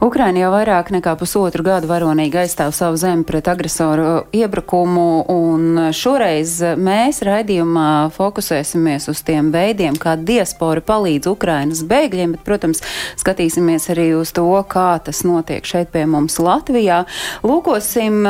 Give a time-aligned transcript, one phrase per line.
[0.00, 6.54] Ukraina jau vairāk nekā pusotru gadu varonīgi aizstāv savu zemi pret agresoru iebrukumu, un šoreiz
[6.80, 12.80] mēs raidījumā fokusēsimies uz tiem veidiem, kā diaspora palīdz Ukrainas bēgļiem, bet, protams,
[13.20, 17.02] skatīsimies arī uz to, kā tas notiek šeit pie mums Latvijā.
[17.44, 18.24] Lūkosim,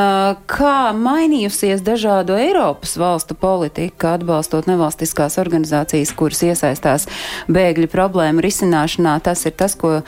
[0.50, 7.06] kā mainījusies dažādu Eiropas valstu politika, atbalstot nevalstiskās organizācijas, kuras iesaistās
[7.47, 9.20] bēgļu problēmu risināšanā.
[9.23, 10.00] Tas ir tas, ko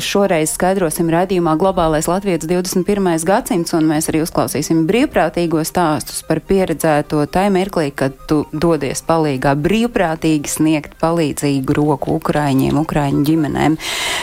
[0.00, 3.24] šoreiz skaidros viesosim raidījumā Globālais Latvijas 21.
[3.26, 9.56] gadsimts, un mēs arī uzklausīsim brīvprātīgo stāstus par pieredzēto tai mirklī, kad tu dodies palīgā
[9.58, 13.76] brīvprātīgi sniegt palīdzīgu roku Ukraiņiem, Ukraiņu ģimenēm.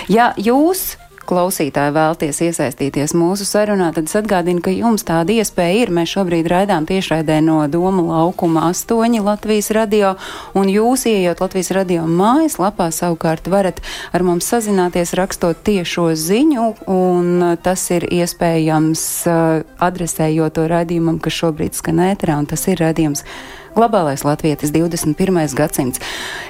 [0.07, 0.95] Ja jūs
[1.27, 5.93] klausītāji vēlties iesaistīties mūsu sarunā, tad es atgādinu, ka jums tāda iespēja ir.
[5.93, 10.15] Mēs šobrīd raidām tiešraidē no Doma laukuma 8 Latvijas radio,
[10.57, 17.55] un jūs, ieejot Latvijas radio mājaslapā, savukārt varat ar mums sazināties rakstot tiešo ziņu, un
[17.63, 23.25] tas ir iespējams uh, adresējot to raidījumam, kas šobrīd skan ēterā, un tas ir raidījums
[23.71, 25.55] Globālais latvietis 21.
[25.55, 26.01] gadsimts.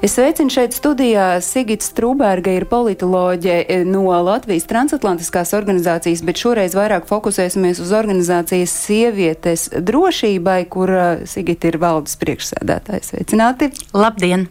[0.02, 6.74] Es sveicinu šeit studijā Sigits Strūberga, ir politoloģe e, no Latvijas transatlantiskās organizācijas, bet šoreiz
[6.74, 13.14] vairāk fokusēsimies uz organizācijas sievietes drošībai, kur e, Sigita ir valdes priekšsēdētājs.
[13.14, 13.70] Sveicināti!
[13.94, 14.48] Labdien!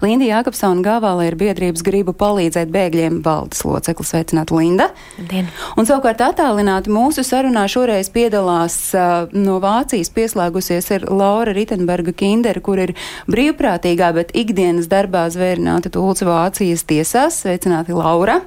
[0.00, 4.14] Linda Jākapsona Gāvāla ir biedrības gribu palīdzēt bēgļiem valdes loceklis.
[4.14, 4.88] Sveicināti, Linda!
[5.20, 5.52] Labdien!
[5.76, 12.12] Un savukārt attālināti mūsu sarunā šoreiz piedalās uh, no Vācijas pieslēgusies ir Laura Ritenberga Ingeborga
[12.16, 12.94] Kindera, kur ir
[13.28, 17.42] brīvprātīgā, bet ikdienas darbā zvērināta tulce Vācijas tiesās.
[17.42, 18.42] Sveicināti, Laura!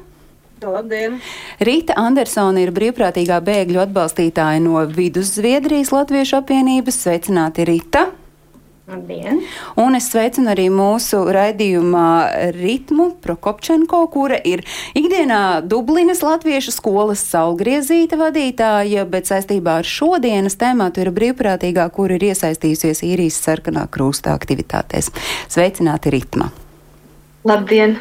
[0.60, 1.22] Labdien!
[1.60, 7.00] Rīta Andersona ir brīvprātīgā bēgļu atbalstītāja no Vidus-Zviedrijas Latviešu apvienības.
[7.06, 8.10] Sveicināti, Rīta!
[8.89, 9.44] Labdien!
[9.77, 12.05] Un es sveicinu arī mūsu raidījumā
[12.55, 14.64] Ritmu Prokopčenko, kura ir
[14.98, 22.26] ikdienā Dublinas Latviešu skolas saulgriezīta vadītāja, bet saistībā ar šodienas tēmātu ir brīvprātīgā, kur ir
[22.32, 25.11] iesaistījusies īrijas sarkanā krūsta aktivitātēs.
[25.54, 26.50] Sveicināti Ritma!
[27.45, 28.00] Labdien!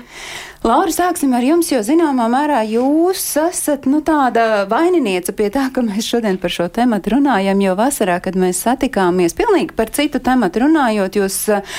[0.67, 5.85] Laura, sāksim ar jums, jo zināmā mērā jūs esat nu, tāda vaininiece pie tā, ka
[5.87, 10.65] mēs šodien par šo tematu runājam, jo vasarā, kad mēs satikāmies, pilnīgi par citu tematu
[10.65, 11.77] runājot, jūs uh,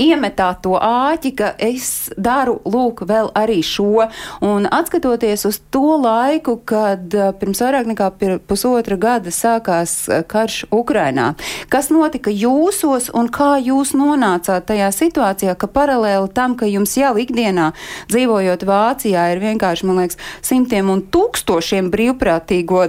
[0.00, 4.06] iemetāt to āķi, ka es daru lūk vēl arī šo.
[4.40, 8.08] Un atskatoties uz to laiku, kad uh, pirms vairāk nekā
[8.48, 9.98] pusotra gada sākās
[10.32, 11.34] karš Ukrainā,
[11.68, 17.12] kas notika jūsos un kā jūs nonācāt tajā situācijā, ka paralēli tam, ka jums jau
[17.20, 17.74] ikdienā
[18.14, 22.86] dzīvojot Vācijā, ir vienkārši, man liekas, simtiem un tūkstošiem brīvprātīgo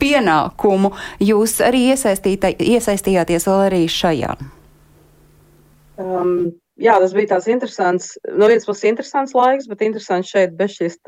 [0.00, 0.94] pienākumu.
[1.22, 4.34] Jūs arī iesaistījāties vēl arī šajā.
[6.02, 10.76] Um, jā, tas bija tāds interesants, no vienas puses interesants laiks, bet interesants šeit bez,
[10.78, 10.98] šis,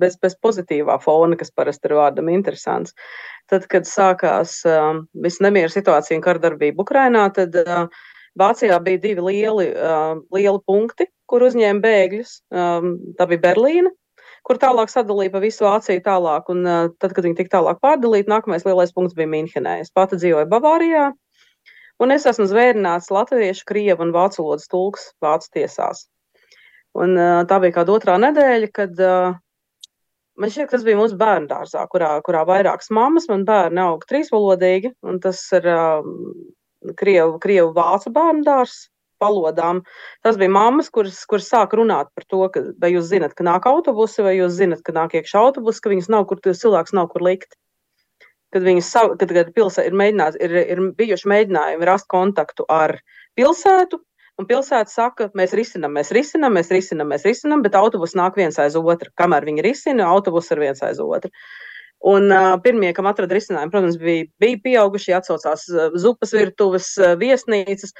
[0.00, 2.96] bez, bez pozitīvā fona, kas parasti ir vārdam interesants.
[3.50, 7.86] Tad, kad sākās um, viss nemieru situācija un kardarbība Ukrainā, tad uh,
[8.38, 12.36] Vācijā bija divi lieli, uh, lieli punkti, kur uzņēma bēgļus.
[12.50, 13.92] Um, tā bija Berlīna,
[14.46, 16.50] kur tālāk sadalīja pa visu Vāciju tālāk.
[16.52, 19.78] Un uh, tad, kad viņi tika tālāk pārdalīti, nākamais lielais punkts bija Minhenē.
[19.84, 21.10] Es pati dzīvoju Bavārijā,
[22.02, 26.08] un es esmu zvērināts latviešu, krievu un vācu valodas tulks vācu tiesās.
[26.98, 29.36] Un, uh, tā bija kāda otrā nedēļa, kad uh,
[30.40, 34.96] man šķiet, tas bija mūsu bērnu dārzā, kurā, kurā vairākas mammas, man bērni aug trīsvalodīgi,
[35.06, 36.00] un tas ir uh,
[36.98, 38.88] krievu, krievu vācu bērnu dārzs
[39.22, 39.82] valodām.
[40.26, 43.68] Tas bija mammas, kuras, kuras sāk runāt par to, ka, vai jūs zinat, ka nāk
[43.70, 47.26] autobusi, vai jūs zinat, ka nāk iekšā autobusi, ka viņas nav kur, cilvēks nav kur
[47.26, 47.56] likt.
[48.50, 49.96] Kad viņas sav, kad, kad pilsē ir,
[50.42, 52.96] ir, ir bijuši mēģinājumi rast kontaktu ar
[53.38, 54.00] pilsētu,
[54.40, 58.58] un pilsēta saka, mēs risinām, mēs risinām, mēs risinām, mēs risinām, bet autobus nāk viens
[58.62, 59.12] aiz otru.
[59.20, 61.30] Kamēr viņi risina, autobus ir viens aiz otru.
[62.00, 67.12] Un uh, pirmie, kam atrada risinājumu, protams, bija, bija pieaugušie, atsaucās uh, zupas virtuves, uh,
[67.20, 67.92] viesnīcas,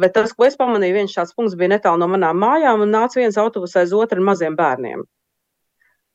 [0.00, 3.20] bet tas, ko es pamanīju, viens šāds punkts bija netālu no manām mājām, un nāca
[3.20, 5.06] viens autobus aiz otru ar maziem bērniem.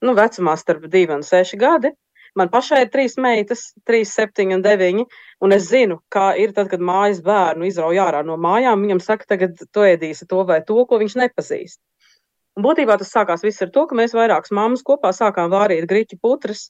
[0.04, 1.94] Nu, vecumā starp divi un seši gadi.
[2.38, 5.06] Man pašai ir trīs meitas, trīs, septiņi un deviņi,
[5.44, 9.26] un es zinu, kā ir tad, kad mājas bērnu izrauj ārā no mājām, viņam saka,
[9.34, 11.80] tagad tu ēdīsi to vai to, ko viņš nepazīst.
[12.60, 16.20] Un būtībā tas sākās viss ar to, ka mēs vairākas mammas kopā sākām vārīt griķu
[16.22, 16.68] putras,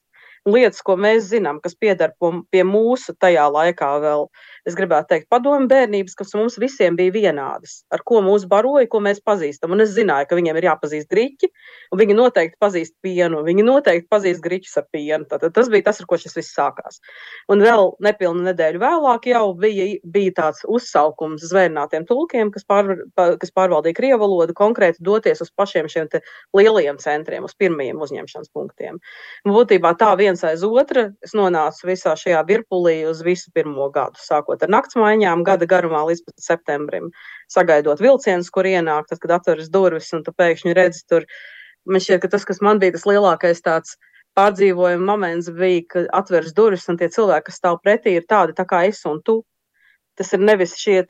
[0.48, 2.14] lietas, ko mēs zinām, kas pieder
[2.52, 4.28] pie mūsu tajā laikā vēl
[4.70, 9.02] es gribētu teikt, padomu bērnības, kas mums visiem bija vienādas, ar ko mūs baroja, ko
[9.04, 9.74] mēs pazīstam.
[9.76, 11.50] Un es zināju, ka viņiem ir jāpazīst griķi,
[11.94, 15.28] un viņi noteikti pazīst pienu, viņi noteikti pazīst griķus ar pienu.
[15.30, 17.02] Tātad tas bija tas, ar ko šis viss sākās.
[17.52, 23.54] Un vēl nepilnu nedēļu vēlāk jau bija, bija tāds uzsaukums zvērnātiem tulkiem, kas, pār, kas
[23.56, 26.10] pārvaldīja krievu valodu, konkrēti doties uz pašiem šiem
[26.56, 29.00] lielajiem centriem, uz pirmajiem uzņemšanas punktiem.
[29.46, 34.20] Un būtībā tā viens aiz otra es nonācu visā šajā virpulī uz visu pirmo gadu,
[34.22, 37.10] sākot ar naktsmaiņām, gada garumā līdz septembrim,
[37.52, 41.28] sagaidot vilcienus, kur ienāk, tad, kad atveras durvis, un tu pēkšņi redzi tur.
[41.90, 43.96] Man šķiet, ka tas, kas man bija tas lielākais tāds
[44.38, 48.68] pārdzīvojuma moments, bija, ka atveras durvis, un tie cilvēki, kas stāv pretī, ir tādi tā
[48.70, 49.42] kā es un tu.
[50.20, 51.02] Tas ir nevis šie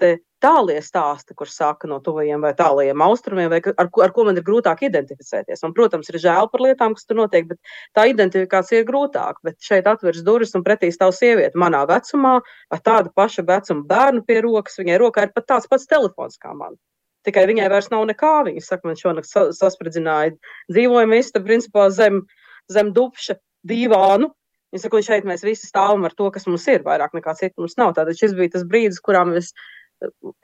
[0.44, 4.46] tālie stāsti, kur saka no tuvajiem vai tālajiem austrumiem, vai ar, ar ko man ir
[4.48, 5.64] grūtāk identificēties.
[5.68, 7.60] Un, protams, ir žēl par lietām, kas tur notiek, bet
[7.98, 9.44] tā identifikācija ir grūtāka.
[9.48, 12.38] Bet šeit atveras durvis un pretī stāv sieviete manā vecumā,
[12.72, 14.80] ar tādu pašu vecumu bērnu pie rokas.
[14.80, 16.80] Viņai rokā ir pat tāds pats telefons kā man.
[17.28, 18.34] Tikai viņai vairs nav nekā.
[18.48, 20.36] Viņa saka, man šonakt saspridzināja
[20.72, 22.24] dzīvojumu istabu, principā zem,
[22.72, 24.32] zem dupša divānu.
[24.70, 27.76] Viņa saka, šeit mēs visi stāvam ar to, kas mums ir, vairāk nekā citu mums
[27.80, 27.96] nav.
[27.98, 29.50] Tātad šis bija tas brīdis, kurā mēs,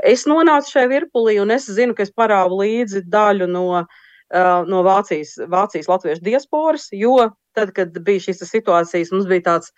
[0.04, 4.84] es nonācu šajā virpulī, un es zinu, ka es parāvu līdzi daļu no, uh, no
[4.86, 9.72] Vācijas, Vācijas latviešu diasporas, jo tad, kad bija šīs situācijas, mums bija tāds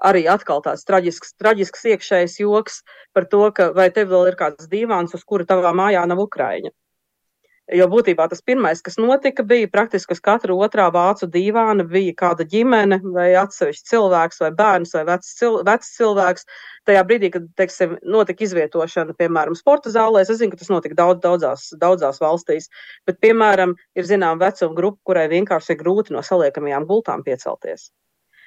[0.00, 2.80] arī atkal tāds traģisks, traģisks iekšējs joks
[3.14, 6.72] par to, ka vai tev vēl ir kāds divāns, uz kura tavā mājā nav Ukraiņa.
[7.70, 12.46] Jo būtībā tas pirmais, kas notika, bija praktiski uz katra otrā vācu divāna bija kāda
[12.50, 16.48] ģimene, vai atsevišķs cilvēks, vai bērns, vai vecs, cil vecs cilvēks.
[16.90, 21.22] Tajā brīdī, kad teiksim, notika izvietošana, piemēram, sporta zālēs, es zinu, ka tas notika daudz,
[21.22, 22.66] daudzās, daudzās valstīs,
[23.06, 27.92] bet, piemēram, ir zinām vecuma grupa, kurai vienkārši ir grūti no saliekamajām gultām piecelties.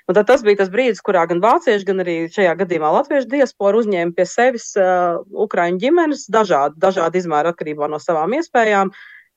[0.10, 3.80] Un tad tas bija tas brīdis, kurā gan vācieši, gan arī šajā gadījumā latviešu diaspora
[3.80, 8.92] uzņēma pie sevis uh, ukraiņu ģimenes, dažādi, dažādi izmēri atkarībā no savām iespējām.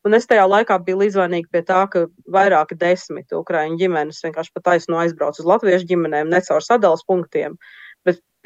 [0.06, 2.04] Un es tajā laikā biju līdzvainīga pie tā, ka
[2.34, 7.54] vairāki desmit ukraiņu ģimenes vienkārši pa taisno aizbrauca uz latviešu ģimenēm, ne caur sadalas punktiem,
[7.58, 7.85] bet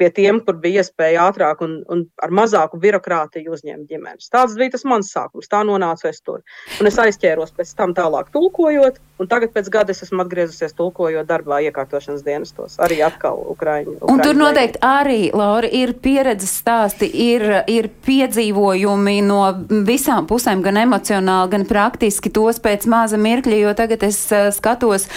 [0.01, 4.31] pie tiem, kur bija iespēja ātrāk un, un ar mazāku birokrātiju uzņemt ģimenes.
[4.33, 6.41] Tāds bija tas mans sākums, tā nonācu es tur.
[6.81, 11.29] Un es aizķēros pēc tam tālāk tulkojot, un tagad pēc gada es esmu atgriezusies tulkojot
[11.29, 13.97] darbā iekārtošanas dienestos, arī atkal Ukraiņu.
[13.99, 19.41] Ukraiņu un tur noteikti arī, Laura, ir pieredzes stāsti, ir, ir piedzīvojumi no
[19.87, 25.07] visām pusēm, gan emocionāli, gan praktiski tos pēc maza mirkļa, jo tagad es uh, skatos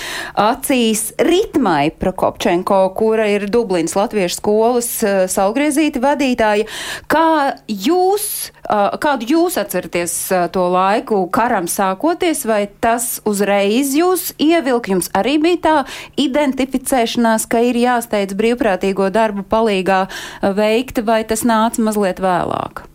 [0.40, 6.66] acīs Ritmai Prokopčenko, kura ir Dublinas Latviešu skola skolas uh, saulgriezīti vadītāja.
[7.06, 14.34] Kā jūs, uh, kādu jūs atceraties uh, to laiku karam sākoties, vai tas uzreiz jūs
[14.38, 15.76] ievilk, jums arī bija tā
[16.16, 20.06] identificēšanās, ka ir jāsteidz brīvprātīgo darbu palīgā
[20.42, 22.88] veikt, vai tas nāca mazliet vēlāk?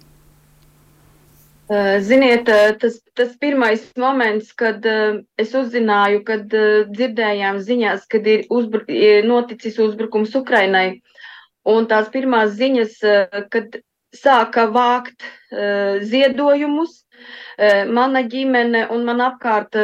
[2.01, 2.47] Ziniet,
[2.81, 8.87] tas, tas pirmais moments, kad uh, es uzzināju, kad uh, dzirdējām ziņās, kad ir uzbru,
[9.29, 11.03] noticis uzbrukums Ukrainai,
[11.67, 13.79] Un tās pirmās ziņas, eh, kad
[14.15, 19.77] sāka vākt uh, ziedojumus, uh, mana ģimene un man apkārt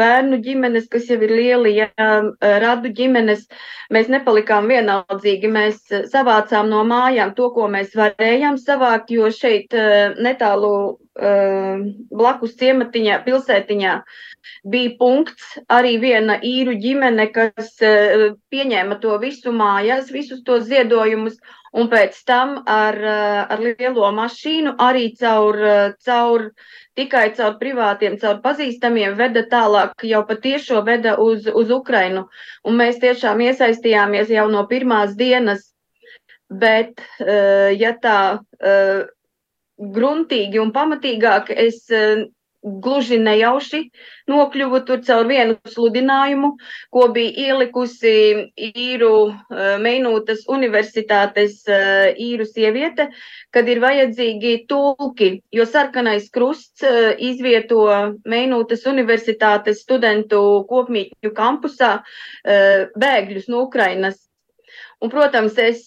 [0.00, 1.88] bērnu ģimenes, kas jau ir lieli, ja,
[2.64, 3.44] radu ģimenes,
[3.94, 5.52] mēs nepalikām vienaldzīgi.
[5.54, 9.76] Mēs savācām no mājām to, ko mēs varējām savākt, jo šeit
[10.18, 10.72] netālu
[11.18, 13.94] blakus ciematiņā, pilsētiņā
[14.70, 21.38] bija punkts, arī viena īru ģimene, kas uh, pieņēma to visu mājās, visus tos ziedojumus,
[21.74, 26.50] un pēc tam ar, uh, ar lielo mašīnu arī caur, uh, caur
[26.98, 32.28] tikai caur privātiem, caur pazīstamiem veda tālāk, jau patiešo veda uz, uz Ukrainu.
[32.62, 35.68] Un mēs tiešām iesaistījāmies jau no pirmās dienas,
[36.48, 38.18] bet, ja tā
[39.78, 41.86] gruntīgi un pamatīgāk, es
[42.62, 43.80] gluži nejauši
[44.28, 46.50] nokļuvu tur caur vienu sludinājumu,
[46.94, 48.14] ko bija ielikusi
[48.68, 53.08] īru eh, Meinūtas universitātes eh, īru sieviete,
[53.54, 57.84] kad ir vajadzīgi tulki, jo sarkanais krusts eh, izvieto
[58.28, 61.98] Meinūtas universitātes studentu kopmītņu kampusā
[62.44, 64.18] bēgļus no Ukrainas.
[64.98, 65.86] Un, protams, es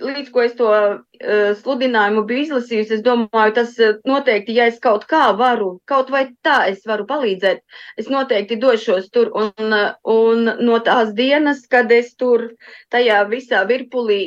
[0.00, 4.80] līdz ko es to uh, sludinājumu biju izlasījusi, es domāju, tas uh, noteikti, ja es
[4.82, 7.62] kaut kā varu, kaut vai tā es varu palīdzēt,
[8.00, 9.32] es noteikti došos tur.
[9.36, 12.50] Un, uh, un no tās dienas, kad es tur
[12.94, 14.20] tajā visā virpulī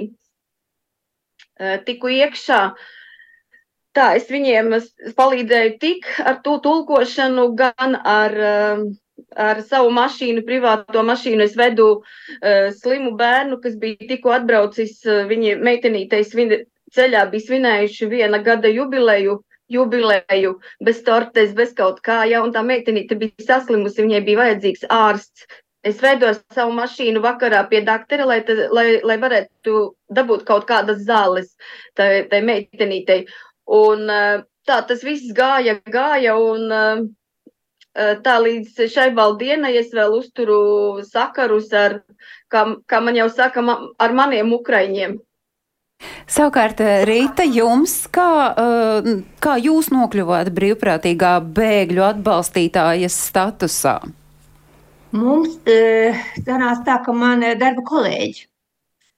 [1.59, 2.61] uh, tiku iekšā,
[3.93, 4.73] tā es viņiem
[5.17, 8.43] palīdzēju tik ar to tulkošanu, gan ar.
[8.53, 8.91] Uh,
[9.35, 11.45] ar savu mašīnu, privāto mašīnu.
[11.45, 14.99] Es vedu uh, slimu bērnu, kas bija tikko atbraucis.
[15.07, 16.53] Uh, viņa meitenītei svin,
[16.93, 19.41] ceļā bija svinējuši viena gada jubileju.
[19.73, 24.83] Jubileju, bez tortes, bez kaut kā, ja, un tā meitenīte bija saslimusi, viņai bija vajadzīgs
[24.91, 25.47] ārsts.
[25.87, 28.37] Es veidoju savu mašīnu vakarā pie doktora, lai,
[28.75, 29.79] lai, lai varētu
[30.13, 31.55] dabūt kaut kādas zāles
[31.97, 33.23] tai, tai meitenītei.
[33.79, 34.05] Un
[34.67, 37.09] tā tas viss gāja, gāja, un Eh,
[37.93, 41.99] tā līdz šai valdienai es vēl uzturu sakarus ar,
[42.49, 45.19] kā, kā man jau saka, ma, ar maniem ukraiņiem.
[46.27, 49.09] Savukārt, eh, Rīta, jums, kā, eh,
[49.43, 53.99] kā jūs nokļuvāt brīvprātīgā bēgļu atbalstītājas statusā?
[55.13, 55.59] Mums
[56.41, 58.47] sanāca tā, ka man darba kolēģi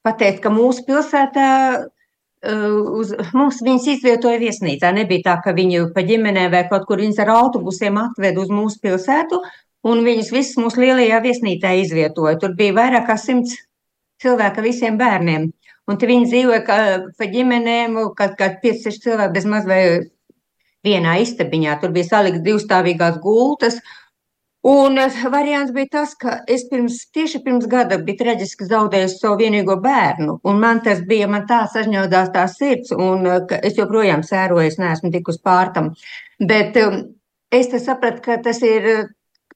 [0.03, 1.50] pateica, ka mūsu pilsētā
[2.45, 4.91] uz, mums viņas izvietoja viesnīcā.
[4.95, 8.81] Nebija tā, ka viņi pa ģimenē vai kaut kur viņas ar autobusiem atved uz mūsu
[8.83, 9.41] pilsētu,
[9.85, 12.37] un viņas visas mūsu lielajā viesnīcā izvietoja.
[12.41, 13.57] Tur bija vairāk kā simts
[14.23, 15.51] cilvēku visiem bērniem.
[15.85, 16.77] Un te viņi dzīvoja ka,
[17.17, 19.81] pa ģimenēm, kad, kad 5-6 cilvēki bez maz vai
[20.85, 21.77] vienā istabiņā.
[21.81, 23.77] Tur bija salikts divstāvīgās gultas,
[24.65, 29.38] Un eh, variants bija tas, ka es pirms, tieši pirms gada biju traģiski zaudējusi savu
[29.43, 34.72] vienīgo bērnu, man tas bija, man tā sažņaudās tā sirds, un eh, es joprojām sēroju,
[34.72, 35.91] es neesmu tikus pārtam.
[36.39, 36.98] Bet um,
[37.53, 39.03] es sapratu, ka tas ir eh,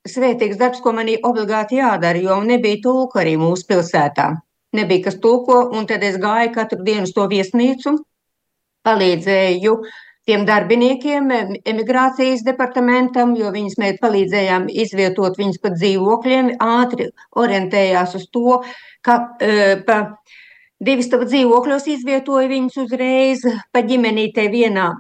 [0.05, 4.29] svētīgs darbs, ko man ir obligāti jādara, jo nebija tulku arī mūsu pilsētā.
[4.77, 7.95] Nebija kas tulko, un tad es gāju katru dienu uz to viesnīcu,
[8.85, 9.97] palīdzēju uh,
[10.29, 11.31] tiem darbiniekiem,
[11.67, 17.09] emigrācijas departamentam, jo viņas mēs palīdzējām izvietot viņus pa dzīvokļiem, ātri
[17.41, 18.59] orientējās uz to,
[19.05, 19.97] ka uh, pa
[20.79, 24.91] divas tava dzīvokļos izvietoja viņus uzreiz pa ģimenītē vienā,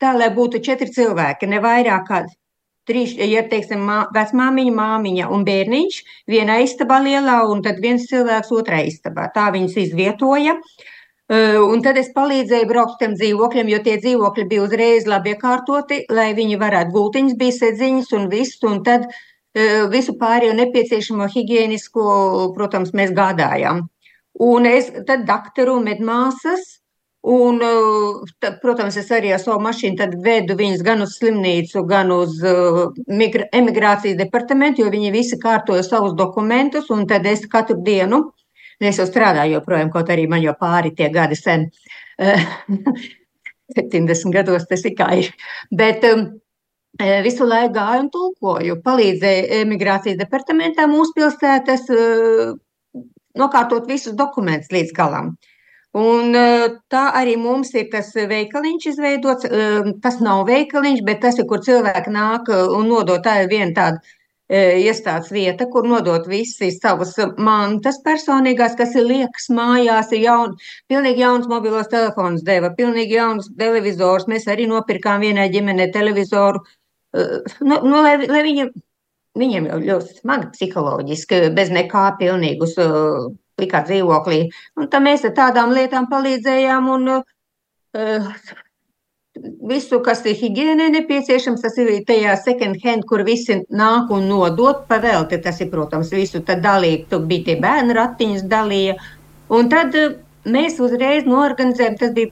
[0.00, 2.24] tā lai būtu četri cilvēki, ne vairāk kā
[2.88, 6.00] trīs, ja teiksim, mā, vecmāmiņa, māmiņa un bērniņš
[6.32, 9.28] vienā istabā lielā un tad viens cilvēks otrā istabā.
[9.36, 10.58] Tā viņus izvietoja.
[10.58, 10.90] Uh,
[11.34, 16.32] Un tad es palīdzēju braukt tiem dzīvokļiem, jo tie dzīvokļi bija uzreiz labi iekārtoti, lai
[16.36, 18.60] viņi varētu gultiņas, bija sedziņas un viss.
[18.68, 19.08] Un tad
[19.90, 22.04] visu pārējo nepieciešamo higiēnisko,
[22.54, 23.84] protams, mēs gādājām.
[24.44, 26.80] Un es tad doktoru medmāsas,
[27.22, 27.60] un,
[28.42, 34.18] tad, protams, es arī ar savu mašīnu vedu viņus gan uz slimnīcu, gan uz emigrācijas
[34.18, 38.26] departamentu, jo viņi visi kārtoja savus dokumentus, tad es katru dienu
[38.82, 41.68] Es jau strādāju joprojām, kaut arī man jau pāri tie gadi sen.
[43.74, 45.30] 70 gados tas ir kā ir.
[45.72, 46.26] Bet um,
[47.00, 52.52] eh, visu laiku gāju un tulkoju, palīdzēju emigrācijas departamentā mūsu pilsētas uh,
[53.40, 55.34] nokārtot visus dokumentus līdz galam.
[55.94, 56.34] Un,
[56.90, 59.46] tā arī mums ir tas veikaliņš izveidots.
[60.02, 65.30] Tas nav veikaliņš, bet tas ir, kur cilvēki nāk un nodot tā tāda E, iestādes
[65.32, 70.56] vieta, kur nodot visas savas mantas personīgās, kas ir liekas mājās, ir jaun,
[70.88, 74.28] pilnīgi jauns mobilos telefons deva, pilnīgi jauns televizors.
[74.28, 76.60] Mēs arī nopirkām vienai ģimenei televizoru,
[77.14, 77.24] e,
[77.64, 78.68] nu, nu, lai, lai viņa,
[79.40, 82.76] viņiem jau ļoti smagi psiholoģiski, bez nekā pilnīgus
[83.60, 84.44] likā dzīvoklī.
[84.76, 88.54] Un tā mēs ar tādām lietām palīdzējām un uh,
[89.42, 94.84] visu, kas ir higiēnai nepieciešams, tas ir tajā second hand, kur visi nāk un nodot
[94.90, 95.40] pavelti.
[95.42, 98.98] Tas ir, protams, visu tad dalīt, tur bija tie bērnu ratiņas dalīja.
[99.54, 102.30] Un tad eh, mēs uzreiz norganizējam, tas bija,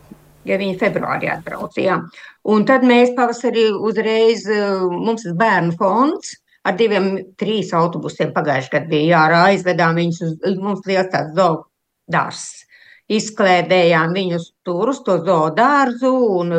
[0.49, 2.06] ja viņi februārī atbraucījām.
[2.52, 8.78] Un tad mēs pavasarī uzreiz, eh, mums ir bērnu fonds, ar diviem, trīs autobusiem pagājušajā
[8.78, 12.62] gadā bija jārā, aizvedām viņus uz mums liels tāds zoodārs
[13.11, 16.54] izklēdējām viņus tur uz to zoodārzu, un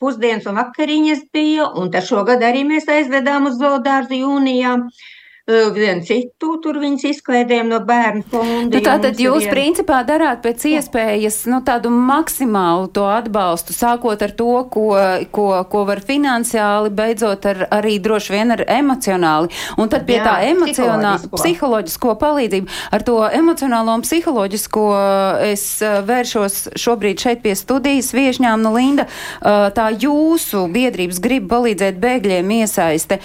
[0.00, 4.74] pusdienas un vakariņas bija, un tad šogad arī mēs aizvedām uz zoodārzu jūnijā.
[4.82, 5.06] Uh,
[5.46, 8.74] vienu citu, tur viņas izklaidējām no bērnu fonda.
[8.74, 9.52] Nu, tātad jūs vien...
[9.52, 14.86] principā darāt pēc iespējas nu, tādu maksimālu to atbalstu, sākot ar to, ko,
[15.30, 19.52] ko, ko var finansiāli, beidzot ar, arī droši vien ar emocionāli.
[19.78, 24.86] Un tad pie Jā, tā emocionāla, psiholoģisko palīdzību, ar to emocionālo un psiholoģisko
[25.46, 25.68] es
[26.10, 29.06] vēršos šobrīd šeit pie studijas viešņām, nu Linda,
[29.40, 33.20] tā jūsu biedrības grib palīdzēt bēgļiem iesaiste.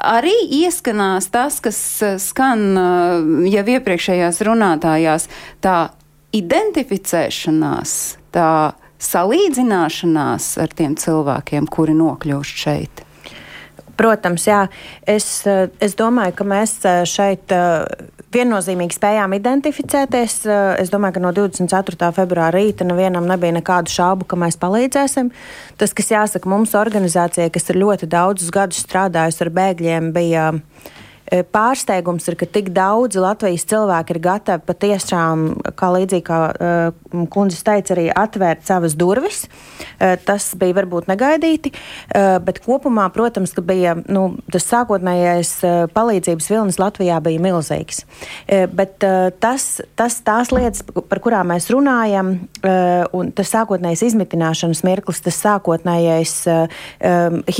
[0.00, 5.28] Arī ieskanās tas, kas eh, skan eh, jau iepriekšējās runātājās,
[5.64, 5.90] tā
[6.36, 7.94] identificēšanās,
[8.34, 8.50] tā
[9.00, 13.04] salīdzināšanās ar tiem cilvēkiem, kuri nokļūst šeit.
[14.00, 14.64] Protams, jā.
[15.04, 17.52] Es, eh, es domāju, ka mēs šeit
[18.32, 20.36] viennozīmīgi spējām identificēties.
[20.80, 22.12] Es domāju, ka no 24.
[22.16, 25.32] februāra rīta nevienam nebija nekādu šaubu, ka mēs palīdzēsim.
[25.76, 30.46] Tas, kas jāsaka mums organizācijai, kas ir ļoti daudzus gadus strādājusi ar bēgļiem, bija
[31.52, 35.46] pārsteigums ir, ka tik daudzi Latvijas cilvēki ir gatavi patiešām,
[35.78, 39.44] kā līdzīgi kā uh, kundzes teica, arī atvērt savas durvis.
[39.46, 41.72] Uh, tas bija varbūt negaidīti,
[42.44, 44.22] bet kopumā, protams, ka bija nu,
[44.52, 45.52] tas sākotnējais
[45.94, 48.02] palīdzības vilnis Latvijā bija milzīgs.
[48.46, 49.04] Bet
[49.42, 49.66] tas,
[49.98, 52.32] tas, tās lietas, par kurām mēs runājam,
[53.16, 56.36] un tas sākotnējais izmitināšanas mirklis, tas sākotnējais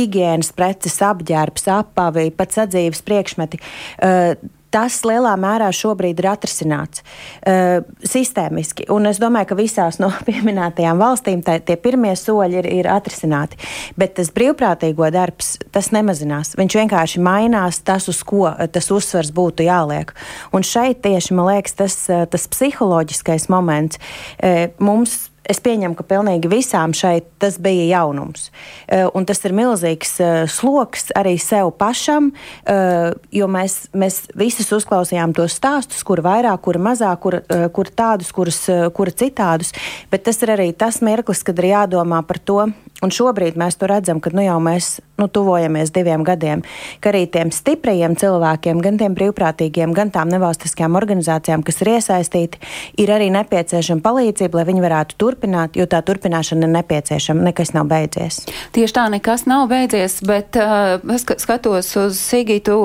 [0.01, 3.60] higiēnas preces, apģērbs, apavi, pat sadzīves priekšmeti.
[4.01, 4.35] Uh,
[4.71, 8.87] tas lielā mērā šobrīd ir atrisināts uh, sistēmiski.
[8.95, 13.59] Un es domāju, ka visās no pieminētajām valstīm tā, tie pirmie soļi ir, ir atrisināti.
[14.01, 16.55] Bet tas brīvprātīgo darbs, tas nemazinās.
[16.61, 20.15] Viņš vienkārši mainās tas, uz ko tas uzsvers būtu jāliek.
[20.57, 21.99] Un šeit tieši, man liekas, tas,
[22.31, 28.51] tas psiholoģiskais moments uh, mums Es pieņemu, ka pilnīgi visām šeit tas bija jaunums.
[28.87, 34.71] Uh, un tas ir milzīgs uh, sloks arī sev pašam, uh, jo mēs, mēs visas
[34.77, 37.39] uzklausījām tos stāstus, kur vairāk, kur mazāk, kur,
[37.75, 38.61] kur tādus, kurus,
[38.95, 39.73] kur citādus.
[40.13, 42.61] Bet tas ir arī tas mirklis, kad ir jādomā par to,
[43.05, 46.63] un šobrīd mēs to redzam, ka nu jau mēs nu, tuvojamies diviem gadiem,
[47.01, 52.61] ka arī tiem stiprajiem cilvēkiem, gan tiem brīvprātīgiem, gan tām nevalstiskajām organizācijām, kas ir iesaistīti,
[53.01, 57.45] ir arī nepieciešama palīdzība, lai viņi varētu turpināt, jo tā turpināšana ir nepieciešama.
[57.51, 58.43] Nekas nav beidzies.
[58.77, 62.79] Tieši tā, nekas nav beidzies, bet uh, es skatos uz Sigītu,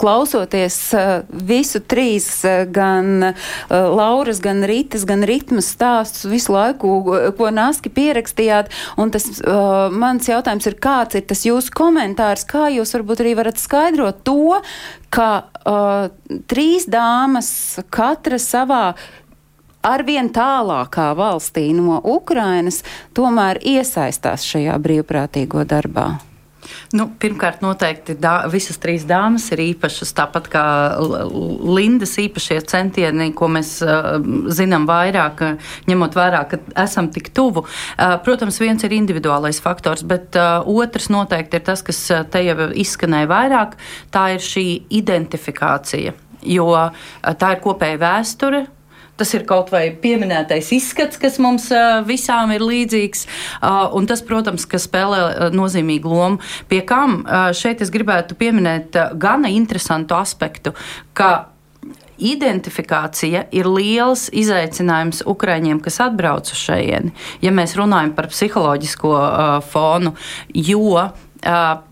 [0.00, 6.96] klausoties uh, visu trīs, uh, gan uh, Lauras, gan Rītas, gan Ritmas stāstus visu laiku,
[7.04, 8.72] uh, ko Naski pierakstījāt.
[9.00, 13.34] Un tas uh, mans jautājums ir, kāds ir tas jūsu komentārs, kā jūs varbūt arī
[13.38, 14.58] varat skaidrot to,
[15.14, 16.08] ka uh,
[16.50, 17.50] trīs dāmas
[17.94, 18.84] katra savā
[19.86, 22.82] arvien tālākā valstī no Ukrainas
[23.16, 26.16] tomēr iesaistās šajā brīvprātīgo darbā?
[26.96, 30.64] Nu, pirmkārt, noteikti dā, visas trīs dāmas ir īpašas, tāpat kā
[31.66, 34.16] Lindas īpašie centieni, ko mēs uh,
[34.54, 35.42] zinām vairāk,
[35.90, 37.64] ņemot vērā, ka esam tik tuvu.
[37.66, 42.00] Uh, protams, viens ir individuālais faktors, bet uh, otrs noteikti ir tas, kas
[42.32, 43.76] te jau izskanēja vairāk,
[44.14, 44.66] tā ir šī
[45.00, 46.16] identifikācija.
[46.46, 46.68] Jo
[47.40, 48.66] tā ir kopēja vēsture,
[49.16, 51.70] Tas ir kaut vai pieminētais izskats, kas mums
[52.04, 53.26] visām ir līdzīgs,
[53.96, 56.40] un tas, protams, ka spēlē nozīmīgu lomu.
[56.68, 57.22] Pie kam
[57.56, 60.74] šeit es gribētu pieminēt gana interesantu aspektu,
[61.16, 61.48] ka
[62.18, 67.12] identifikācija ir liels izaicinājums Ukraiņiem, kas atbrauc uz šejieni,
[67.44, 70.14] ja mēs runājam par psiholoģisko uh, fonu,
[70.54, 71.10] jo uh,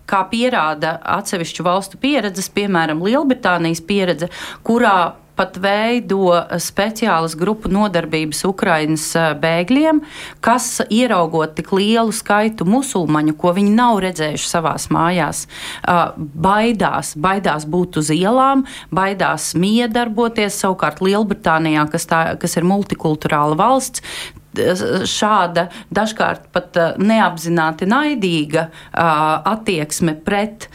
[0.09, 4.31] kā pierāda atsevišķu valstu pieredzes, piemēram, Lielbritānijas pieredze,
[4.65, 9.07] kurā pat veido speciālas grupu nodarbības Ukrainas
[9.41, 10.01] bēgļiem,
[10.45, 15.45] kas ieraugot tik lielu skaitu musulmaņu, ko viņi nav redzējuši savās mājās,
[16.15, 20.61] baidās, baidās būt uz ielām, baidās miedarboties.
[20.63, 24.03] Savukārt Lielbritānijā, kas, tā, kas ir multikulturāla valsts,
[24.55, 30.69] šāda dažkārt pat neapzināti naidīga attieksme pret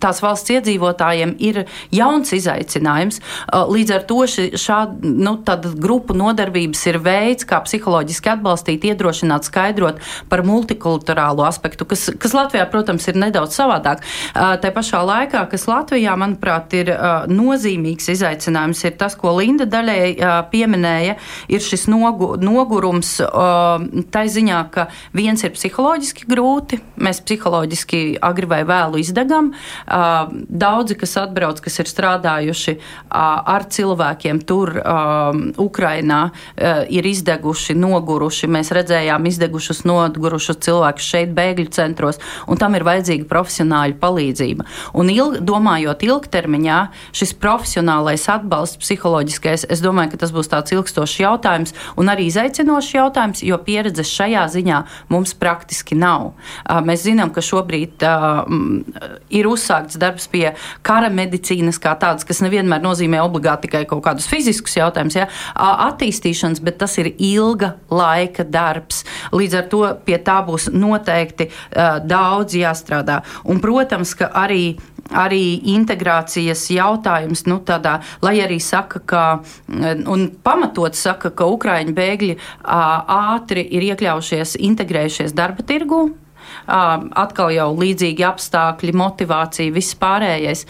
[0.00, 1.64] tās valsts iedzīvotājiem ir
[1.94, 3.20] jauns izaicinājums.
[3.20, 5.36] Uh, līdz ar to šāda nu,
[5.80, 12.66] grupu nodarbības ir veids, kā psiholoģiski atbalstīt, iedrošināt, skaidrot par multikulturālo aspektu, kas, kas Latvijā,
[12.70, 14.04] protams, ir nedaudz savādāk.
[14.30, 19.66] Uh, tā pašā laikā, kas Latvijā, manuprāt, ir uh, nozīmīgs izaicinājums, ir tas, ko Linda
[19.70, 20.18] daļēji
[20.50, 21.16] pieminēja,
[21.52, 23.16] ir šis nogu, nogurums
[24.12, 29.52] tā ziņā, ka viens ir psiholoģiski grūti, mēs psiholoģiski agri vai vēlu izdegam,
[29.86, 32.76] Daudzi, kas atbrauc, kas ir strādājuši
[33.10, 34.72] ar cilvēkiem tur,
[35.60, 36.20] Ukrainā,
[36.90, 38.50] ir izdeguši, noguruši.
[38.50, 44.66] Mēs redzējām izdegušus, nogurušus cilvēkus šeit, bēgļu centros, un tam ir vajadzīga profesionāļa palīdzība.
[44.98, 46.80] Un ilg, domājot ilgtermiņā,
[47.16, 52.94] šis profesionālais atbalsts, psiholoģiskais, es domāju, ka tas būs tāds ilgstošs jautājums un arī izaicinošs
[52.96, 56.32] jautājums, jo pieredzes šajā ziņā mums praktiski nav.
[56.86, 58.42] Mēs zinām, ka šobrīd uh,
[59.32, 60.50] ir uzsākts darbs pie
[60.86, 65.28] kara medicīnas, kā tādas, kas nevienmēr nozīmē obligāti tikai kaut kādus fiziskus jautājumus, ja,
[65.90, 69.04] attīstīšanas, bet tas ir ilga laika darbs.
[69.34, 73.20] Līdz ar to pie tā būs noteikti uh, daudz jāstrādā.
[73.50, 74.78] Un, protams, ka arī
[75.10, 79.24] arī integrācijas jautājums, nu, tādā, lai arī saka, ka,
[80.06, 86.04] un pamatot saka, ka Ukraiņu bēgļi ātri ir iekļaujušies, integrējušies darba tirgū.
[86.66, 90.66] Atkal jau līdzīgi apstākļi, motivācija, viss pārējais.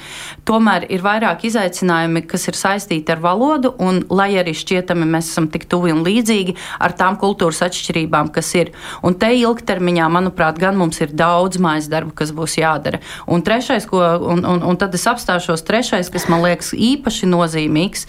[0.48, 5.48] Tomēr ir vairāk izaicinājumi, kas ir saistīti ar valodu, un lai arī šķietami mēs esam
[5.52, 8.72] tik tuvi un līdzīgi ar tām kultūras atšķirībām, kas ir.
[9.06, 13.00] Un te ilgtermiņā, manuprāt, gan mums ir daudz mājas darbu, kas būs jādara.
[13.30, 14.02] Un trešais, ko,
[14.32, 18.06] un, un, un tad es apstāšos trešais, kas man liekas īpaši nozīmīgs,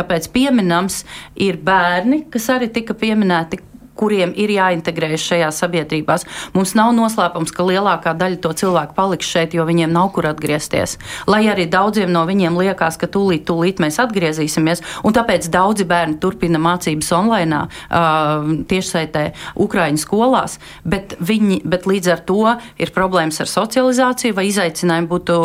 [0.00, 1.02] tāpēc pieminams,
[1.40, 3.60] ir bērni, kas arī tika pieminēti,
[4.00, 6.16] kuriem ir jāintegrējas šajā sabiedrībā.
[6.54, 10.96] Mums nav noslēpums, ka lielākā daļa to cilvēku paliks šeit, jo viņiem nav kur atgriezties.
[11.30, 16.18] Lai arī daudziem no viņiem liekas, ka tūlīt, tūlīt mēs atgriezīsimies, un tāpēc daudzi bērni
[16.22, 19.24] turpina mācības online, uh, tiešsaitē,
[19.60, 25.38] Ukraiņu skolās, bet, viņi, bet līdz ar to ir problēmas ar socializāciju, vai izaicinājumi būtu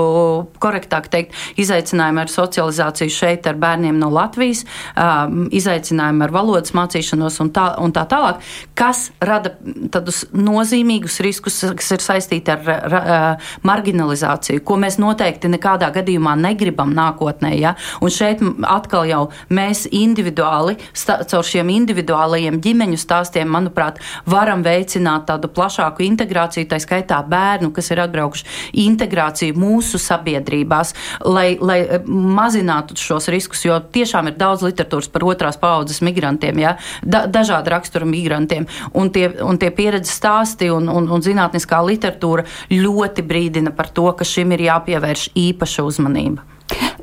[0.63, 4.63] korektāk teikt, izaicinājumi ar socializāciju šeit ar bērniem no Latvijas,
[4.95, 8.44] uh, izaicinājumi ar valodas mācīšanos un tā, un tā tālāk
[8.77, 9.53] kas rada
[9.93, 16.35] tādus nozīmīgus riskus, kas ir saistīti ar, ar, ar marginalizāciju, ko mēs noteikti nekādā gadījumā
[16.39, 17.53] negribam nākotnē.
[17.59, 17.75] Ja?
[18.03, 19.21] Un šeit atkal jau
[19.53, 27.21] mēs individuāli, caur šiem individuālajiem ģimeņu stāstiem, manuprāt, varam veicināt tādu plašāku integrāciju, tā skaitā
[27.29, 28.47] bērnu, kas ir atbraukuši,
[28.85, 30.93] integrāciju mūsu sabiedrībās,
[31.25, 36.75] lai, lai mazinātu šos riskus, jo tiešām ir daudz literatūras par otrās paudzes migrantiem, ja?
[37.03, 38.67] da, dažāda rakstura migrantiem migrantiem.
[38.93, 44.11] Un tie, un tie pieredzes stāsti un, un, un zinātniskā literatūra ļoti brīdina par to,
[44.13, 46.54] ka šim ir jāpievērš īpaša uzmanība.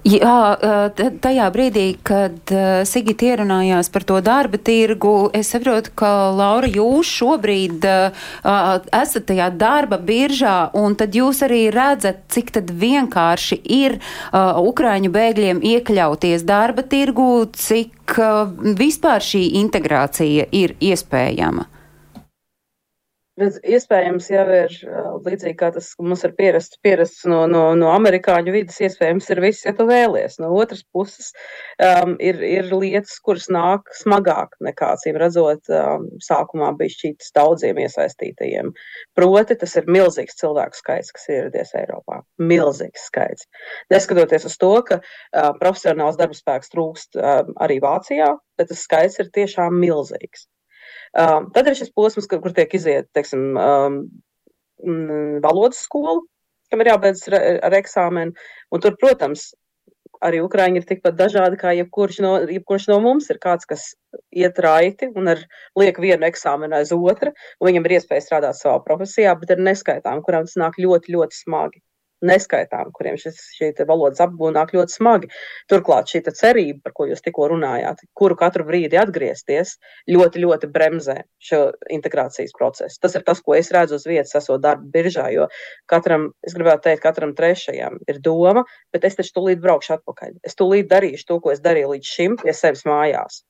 [0.03, 0.59] Jā,
[1.23, 2.51] tajā brīdī, kad
[2.91, 10.01] Sigita ierunājās par to darba tirgu, es saprotu, ka Laura, jūs šobrīd esat tajā darba
[10.03, 14.01] biržā, un tad jūs arī redzat, cik tad vienkārši ir
[14.35, 18.19] Ukraiņu bēgļiem iekļauties darba tirgu, cik
[18.83, 21.71] vispār šī integrācija ir iespējama.
[23.41, 24.73] Bet iespējams jau ir
[25.25, 29.65] līdzīgi kā tas mums ir pierasts, pierasts no, no, no amerikāņu vidas, iespējams ir viss,
[29.65, 30.37] ja tu vēlies.
[30.43, 31.31] No otras puses,
[31.81, 37.81] um, ir, ir lietas, kuras nāk smagāk nekā, cīm redzot, um, sākumā bija šķītas daudziem
[37.87, 38.75] iesaistītajiem.
[39.17, 42.21] Proti, tas ir milzīgs cilvēku skaits, kas ieradies Eiropā.
[42.53, 43.49] Milzīgs skaits.
[43.95, 49.33] Neskatoties uz to, ka uh, profesionāls darbspēks trūkst uh, arī Vācijā, bet tas skaits ir
[49.33, 50.51] tiešām milzīgs.
[51.13, 53.99] Um, tad ir šis posms, kur, kur tiek iziet, teiksim, um,
[55.45, 56.23] valodas skolu,
[56.73, 57.37] kam ir jābeidz ar,
[57.69, 58.33] ar eksāmenu.
[58.73, 59.51] Un tur, protams,
[60.25, 63.29] arī Ukrāņi ir tikpat dažādi kā jebkurš no, jebkurš no mums.
[63.31, 63.91] Ir kāds, kas
[64.33, 65.45] iet raiti un ar,
[65.79, 70.25] liek vienu eksāmenu aiz otru, un viņam ir iespēja strādāt savā profesijā, bet ir neskaitām,
[70.25, 71.83] kurām tas nāk ļoti, ļoti smagi
[72.27, 75.31] neskaitām, kuriem šis, šī valodas apgūna nāk ļoti smagi.
[75.71, 79.77] Turklāt šī cerība, par ko jūs tikko runājāt, kuru katru brīdi atgriezties,
[80.11, 82.99] ļoti, ļoti bremzē šo integrācijas procesu.
[83.03, 85.49] Tas ir tas, ko es redzu uz vietas, esot darba biržā, jo
[85.91, 90.39] katram, es gribētu teikt, katram trešajam ir doma, bet es taču tūlīt braukšu atpakaļ.
[90.47, 93.43] Es tūlīt darīšu to, ko es darīju līdz šim, pie sevis mājās.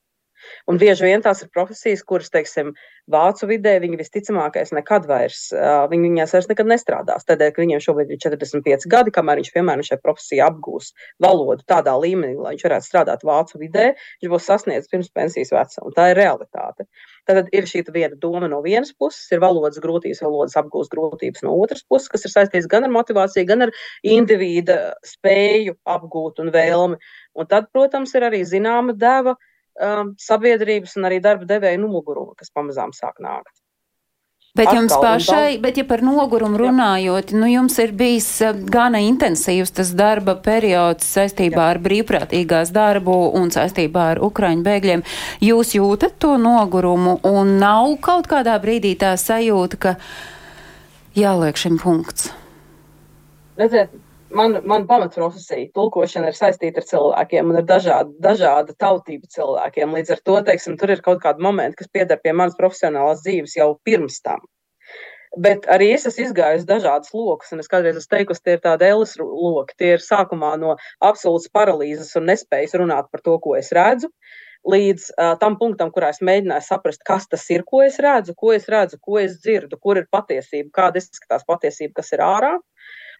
[0.69, 2.73] Un bieži vien tās ir profesijas, kuras, teiksim,
[3.11, 5.49] vācu vidē viņi visticamākais nekad vairs,
[5.91, 7.25] viņi viņās vairs nekad nestrādās.
[7.27, 11.95] Tādēļ, ka viņiem šobrīd ir 45 gadi, kamēr viņš, piemēram, šai profesijai apgūs valodu tādā
[11.99, 13.89] līmenī, lai viņš varētu strādāt vācu vidē,
[14.21, 15.91] viņš būs sasniedzis pirms pensijas vecuma.
[15.97, 16.87] Tā ir realitāte.
[17.27, 21.55] Tad ir šī viena doma no vienas puses, ir valodas grūtības, valodas apgūst grūtības no
[21.55, 23.71] otras puses, kas ir saistīts gan ar motivāciju, gan ar
[24.03, 24.75] individu
[25.07, 26.99] spēju apgūt un vēlmi.
[27.39, 29.37] Un tad, protams, ir arī zināma deva
[29.81, 33.53] um, sabiedrības un arī darba devēja nogurumu, kas pamazām sāk nākt.
[34.53, 38.99] Bet Atkal, jums pašai, bet ja par nogurumu runājot, nu jums ir bijis uh, gana
[39.01, 41.71] intensīvs tas darba periods saistībā Jā.
[41.73, 45.03] ar brīvprātīgās darbu un saistībā ar Ukraiņu bēgļiem.
[45.41, 49.95] Jūs jūtat to nogurumu un nav kaut kādā brīdī tā sajūta, ka
[51.17, 52.29] jāliek šim punkts?
[53.57, 53.89] Redziet,
[54.35, 59.95] man, man pamatprofesija, tulkošana ir saistīta ar cilvēkiem un ar dažādu, dažādu tautību cilvēkiem.
[59.97, 63.57] Līdz ar to, teiksim, tur ir kaut kādi momenti, kas pieder pie manas profesionālās dzīves
[63.59, 64.43] jau pirms tam.
[65.43, 68.85] Bet arī es esmu izgājis dažādas lokus, un es kādreiz esmu teikusi, tie ir tādi
[68.85, 69.73] elis loki.
[69.81, 74.11] Tie ir sākumā no absolūtas paralīzes un nespējas runāt par to, ko es redzu,
[74.69, 78.53] līdz uh, tam punktam, kurā es mēģināju saprast, kas tas ir, ko es redzu, ko
[78.53, 82.53] es redzu, ko es dzirdu, kur ir patiesība, kāda izskatās patiesība, kas ir ārā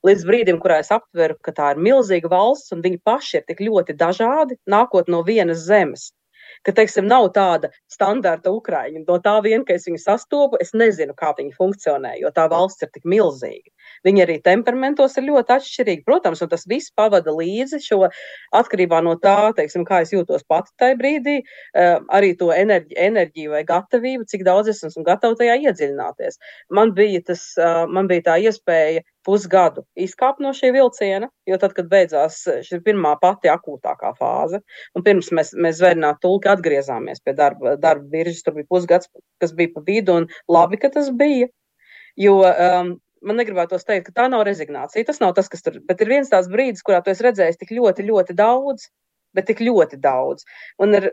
[0.07, 3.63] līdz brīdim, kurā es aptveru, ka tā ir milzīga valsts un viņi paši ir tik
[3.63, 6.11] ļoti dažādi, nākot no vienas zemes.
[6.63, 9.01] Ka, teiksim, nav tāda standarta ukrāņa.
[9.07, 12.85] No tā vien, ka es viņu sastopu, es nezinu, kā viņi funkcionē, jo tā valsts
[12.85, 13.71] ir tik milzīga.
[14.07, 16.05] Viņi arī temperamentos ir ļoti atšķirīgi.
[16.07, 17.99] Protams, un tas viss pavada līdzi šo
[18.55, 23.55] atkarībā no tā, teiksim, kā es jūtos pati tajā brīdī, uh, arī to enerģi, enerģiju
[23.57, 26.39] vai gatavību, cik daudz es esmu gatava tajā iedziļināties.
[26.71, 31.75] Man bija, tas, uh, man bija tā iespēja pusgadu izkāpt no šī vilciena, jo tad,
[31.77, 34.59] kad beidzās šī pirmā pati akūtākā fāze,
[34.95, 39.11] un pirms mēs, mēs zvērnāt tulki atgriezāmies pie darba, darba viržas, tur bija pusgads,
[39.43, 41.49] kas bija pa vidu, un labi, ka tas bija.
[42.19, 45.05] Jo um, man negribētos teikt, ka tā nav rezignācija.
[45.07, 47.73] Tas nav tas, kas tur, bet ir viens tās brīdis, kurā tu esi redzējis tik
[47.77, 48.89] ļoti, ļoti daudz,
[49.33, 50.45] bet tik ļoti daudz.
[50.83, 51.09] Un ir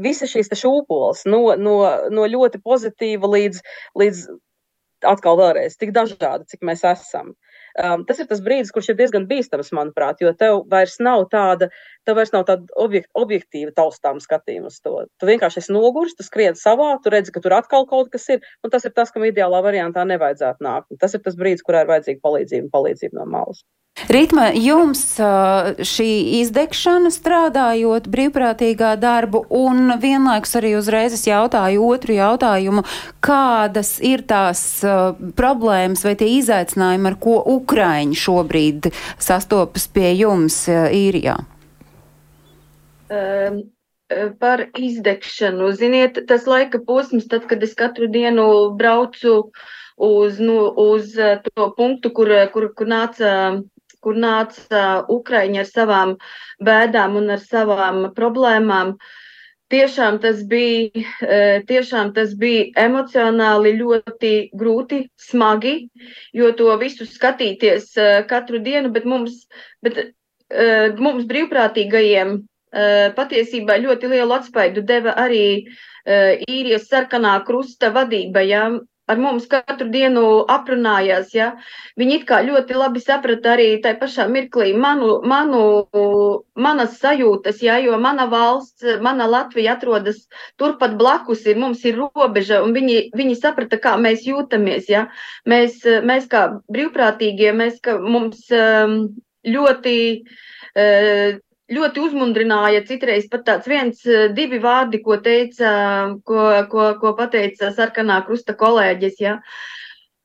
[0.00, 1.76] visa šīs šūpoles no, no,
[2.14, 3.60] no ļoti pozitīva līdz,
[4.00, 4.22] līdz
[5.06, 7.32] atkal vēlreiz tik dažādi, cik mēs esam.
[7.78, 11.70] Um, tas ir tas brīdis, kurš ir diezgan bīstams, manuprāt, jo tev vairs nav tāda,
[12.08, 14.96] tev vairs nav tāda objekt, objektīva taustām skatījuma uz to.
[15.20, 18.42] Tu vienkārši esi noguris, tu skrien savā, tu redzi, ka tur atkal kaut kas ir,
[18.66, 20.90] un tas ir tas, kam ideālā variantā nevajadzētu nākt.
[20.90, 23.62] Un tas ir tas brīdis, kurā ir vajadzīga palīdzība un palīdzība no malas.
[24.10, 25.02] Ritma, jums
[25.86, 26.08] šī
[26.40, 32.84] izdegšana strādājot brīvprātīgā darbu un vienlaikus arī uzreiz es jautāju otru jautājumu,
[33.22, 34.62] kādas ir tās
[35.38, 38.88] problēmas vai tie izaicinājumi, ar ko Ukraiņi šobrīd
[39.20, 41.36] sastopas pie jums īrijā?
[43.10, 43.68] Um.
[44.40, 45.68] Par izdegšanu.
[45.78, 49.52] Ziniet, tas laika posms, tad, kad es katru dienu braucu
[50.02, 51.12] uz, nu, uz
[51.44, 53.30] to punktu, kur, kur, kur nāca
[54.04, 56.14] kur nāca Ukraiņi ar savām
[56.64, 58.96] bēdām un ar savām problēmām.
[59.70, 65.74] Tiešām tas bija, e, tiešām tas bija emocionāli ļoti grūti, smagi,
[66.34, 69.44] jo to visu skatīties e, katru dienu, bet mums,
[69.84, 70.00] bet,
[70.50, 70.66] e,
[70.98, 72.40] mums brīvprātīgajiem
[73.16, 75.64] patiesībā ļoti lielu atspaidu deva arī
[76.06, 78.44] īrijas sarkanā krusta vadība.
[78.46, 78.68] Ja?
[79.10, 81.32] Ar mums katru dienu aprunājās.
[81.34, 81.50] Ja?
[82.00, 85.62] Viņi it kā ļoti labi saprata arī tajā pašā mirklī manu, manu,
[86.54, 87.80] manas sajūtas, ja?
[87.82, 90.22] jo mana valsts, mana Latvija atrodas
[90.60, 94.88] turpat blakus, ir, mums ir robeža, un viņi, viņi saprata, kā mēs jūtamies.
[94.92, 95.06] Ja?
[95.50, 98.98] Mēs, mēs kā brīvprātīgie, mēs, ka mums um,
[99.46, 101.40] ļoti uh,
[101.70, 105.74] ļoti uzmundrināja citreiz pat tāds viens, eh, divi vārdi, ko teica,
[106.26, 109.20] ko, ko, ko pateica sarkanā krusta kolēģis.
[109.22, 109.38] Ja.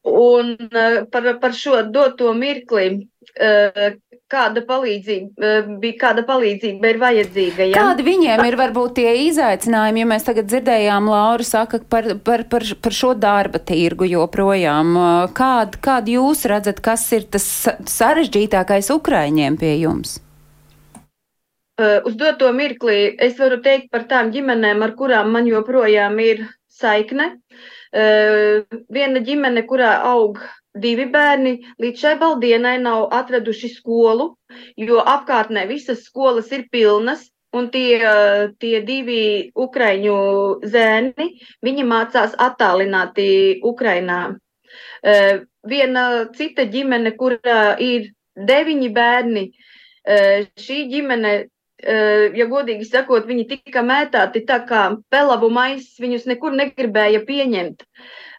[0.05, 3.05] Un eh, par, par šo doto mirkli,
[3.37, 7.67] eh, kāda palīdzība, bija, kāda palīdzība ir vajadzīga.
[7.69, 7.83] Ja?
[7.91, 12.65] Kādi viņiem ir varbūt tie izaicinājumi, ja mēs tagad dzirdējām Lauru saka par, par, par,
[12.81, 14.97] par šo darba tirgu joprojām?
[15.37, 17.45] Kād, kād jūs redzat, kas ir tas
[17.93, 20.17] sarežģītākais Ukraiņiem pie jums?
[21.75, 26.45] Uh, uz doto mirklī es varu teikt par tām ģimenēm, ar kurām man joprojām ir
[26.71, 27.33] saikne.
[27.91, 28.63] Uh,
[28.95, 30.39] viena ģimene, kurā aug
[30.71, 34.29] divi bērni, līdz šai baldienai nav atraduši skolu,
[34.79, 37.27] jo apkārtnē visas skolas ir pilnas.
[37.55, 37.99] Un tie,
[38.59, 39.19] tie divi
[39.55, 40.15] ukraiņu
[40.67, 41.27] zēni,
[41.63, 43.27] viņi mācās attālināti
[43.63, 44.21] Ukrainā.
[45.03, 49.45] Uh, viena cita ģimene, kurā ir deviņi bērni,
[50.61, 56.55] šī ģimene Eh, ja godīgi sakot, viņi tika mētāti tā kā pelavu maisis, viņus nekur
[56.55, 57.83] negribēja pieņemt.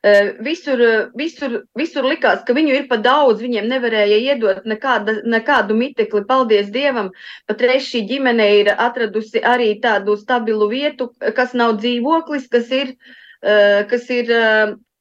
[0.07, 0.81] Eh, visur,
[1.19, 6.23] visur, visur likās, ka viņu ir pa daudz, viņiem nevarēja iedot nekāda, nekādu mitekli.
[6.29, 7.09] Paldies Dievam!
[7.49, 12.95] Patreiz šī ģimene ir atradusi arī tādu stabilu vietu, kas nav dzīvoklis, kas ir,
[13.43, 14.31] eh, kas ir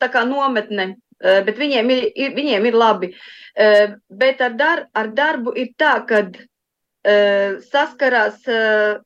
[0.02, 3.14] tā kā nometne, bet viņiem ir, viņiem ir labi.
[3.56, 6.26] Bet ar, dar, ar darbu ir tā, ka
[7.70, 8.42] saskarās,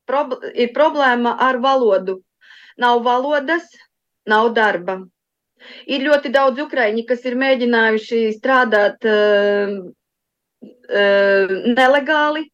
[0.08, 2.20] prob ir problēma ar valodu.
[2.80, 3.66] Nav valodas,
[4.30, 5.02] nav darba.
[5.92, 9.74] Ir ļoti daudz ukraiņi, kas ir mēģinājuši strādāt uh,
[10.62, 12.46] uh, nelegāli.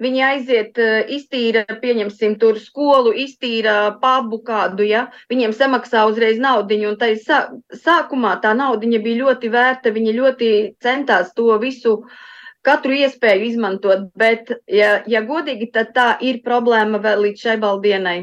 [0.00, 6.94] Viņi aiziet, uh, iztīra, pieņemsim, tur skolu, iztīra pubu kādu, ja viņiem samaksā uzreiz naudiņu,
[6.94, 7.42] un tai sā,
[7.84, 12.18] sākumā tā naudiņa bija ļoti vērta, viņi ļoti centās to visu uh,
[12.66, 18.20] katru iespēju izmantot, bet, ja, ja godīgi, tad tā ir problēma vēl līdz šai baldienai.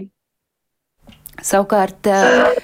[1.38, 2.56] Savukārt, eh,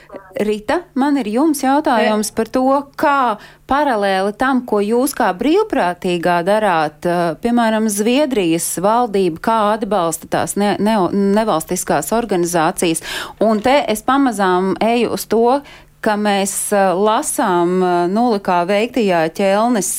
[0.41, 2.65] Rita, man ir jums jautājums par to,
[2.97, 3.37] kā
[3.69, 10.75] paralēli tam, ko jūs kā brīvprātīgā darāt, eh, piemēram, Zviedrijas valdība, kā atbalsta tās ne,
[10.79, 13.03] ne, nevalstiskās organizācijas.
[13.39, 15.61] Un te es pamazām eju uz to,
[16.03, 16.53] ka mēs
[16.99, 17.79] lasām
[18.11, 19.89] nulikā veiktajā ķelnes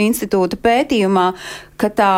[0.00, 1.26] institūta pētījumā,
[1.76, 2.16] ka tā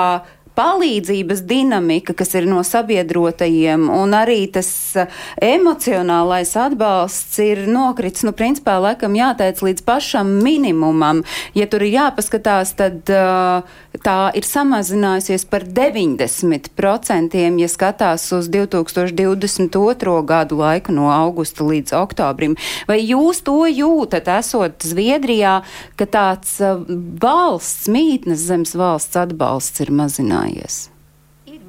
[0.58, 5.10] palīdzības dinamika, kas ir no sabiedrotajiem, un arī tas uh,
[5.42, 11.24] emocionālais atbalsts ir nokritis, nu, principā, laikam jāteic līdz pašam minimumam.
[11.58, 13.66] Ja tur ir jāpaskatās, tad uh,
[14.04, 20.16] tā ir samazinājusies par 90%, ja skatās uz 2022.
[20.28, 22.54] gadu laiku no augusta līdz oktobrim.
[22.90, 25.60] Vai jūs to jūtat, esot Zviedrijā,
[25.98, 26.78] ka tāds uh,
[27.22, 30.43] valsts, mītnes zemes valsts atbalsts ir mazinājies?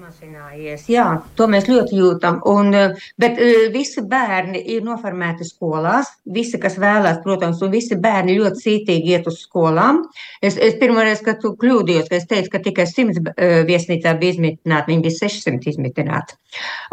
[0.05, 0.85] Mazinājies.
[0.89, 1.05] Jā,
[1.37, 2.39] to mēs ļoti jūtam.
[2.49, 6.11] Un, eh, bet eh, visi bērni ir noformēti skolās.
[6.25, 10.03] Visi, kas vēlās, protams, un visi bērni ļoti cītīgi iet uz skolām.
[10.41, 14.35] Es, es pirmoreiz, kad tu kļūdījos, ka es teicu, ka tikai 100 eh, viesnīcā bija
[14.35, 16.39] izmitināti, viņi bija 600 izmitināti.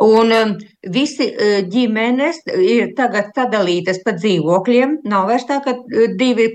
[0.02, 0.32] Un
[0.92, 1.28] visi
[1.70, 5.02] ģimenes ir tagad sadalītas pa dzīvokļiem.
[5.10, 5.76] Nav vairs tā, ka
[6.18, 6.48] divi,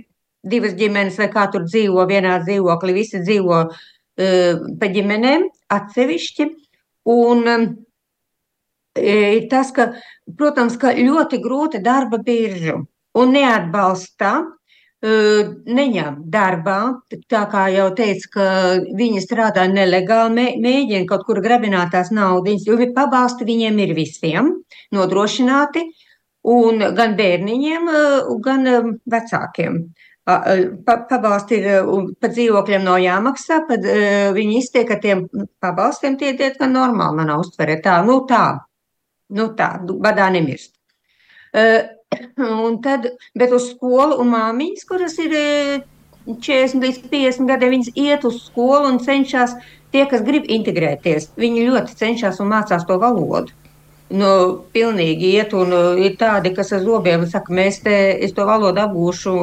[0.44, 3.78] divas ģimenes vai kā tur dzīvo vienā dzīvoklī, visi dzīvo pa
[4.18, 6.48] ģimenēm atsevišķi.
[7.08, 9.92] Un e, tas, ka,
[10.38, 12.76] protams, ka ļoti grūta darba birža
[13.18, 14.34] un neatbalsta,
[15.00, 15.14] e,
[15.80, 16.80] neņem darbā,
[17.32, 18.48] tā kā jau teicu, ka
[18.98, 24.52] viņi strādā nelegāli, mēģina kaut kur grabināt tās naudas, jo pabalsti viņiem ir visiem
[24.92, 25.88] nodrošināti,
[26.48, 27.90] un gan bērniņiem,
[28.44, 28.70] gan
[29.10, 29.80] vecākiem.
[30.28, 33.86] Pabalsti ir par dzīvokļiem nav jāmaksā, tad
[34.36, 35.22] viņi iztiek ar tiem
[35.64, 37.78] pabalstiem, tie diezgan normāli manā uztverē.
[37.84, 38.42] Tā, nu tā,
[39.32, 39.70] nu tā,
[40.04, 40.74] badā nemirst.
[42.38, 43.08] Un tad,
[43.40, 45.34] bet uz skolu un māmiņas, kuras ir
[46.28, 49.56] 40 līdz 50 gadiem, viņas iet uz skolu un cenšas,
[49.96, 53.56] tie, kas grib integrēties, viņi ļoti cenšas un mācās to valodu.
[54.08, 54.30] Nu,
[54.72, 59.34] pilnīgi iet un ir tādi, kas ar zobiem saka, mēs te, es to valodu apgūšu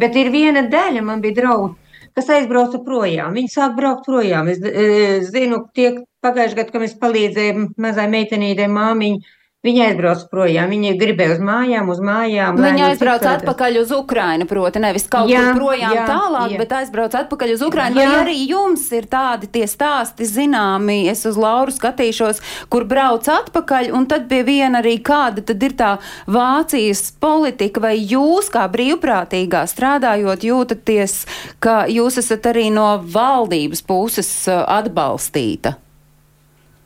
[0.00, 1.74] Bet ir viena daļa, man bija draugi,
[2.16, 3.36] kas aizbrauca projām.
[3.36, 4.50] Viņi sāk braukt projām.
[4.52, 9.35] Es, es zinu, tie pagājušajā gadā, kad mēs palīdzējām mazai meitenītei māmiņai
[9.66, 12.58] Viņa aizbrauca projām, viņa gribēja uz mājām, uz mājām.
[12.60, 16.60] Viņa aizbrauca atpakaļ uz Ukrajinu, proti, nevis kaut jā, kur projām jā, tālāk, jā.
[16.60, 17.98] bet aizbrauca atpakaļ uz Ukrajinu.
[17.98, 23.90] Vai arī jums ir tādi tie stāsti zināmi, es uz Lauru skatīšos, kur brauc atpakaļ,
[23.96, 25.96] un tad pie viena arī kāda tad ir tā
[26.30, 31.18] Vācijas politika, vai jūs kā brīvprātīgā strādājot jūtaties,
[31.58, 35.74] ka jūs esat arī no valdības puses uh, atbalstīta?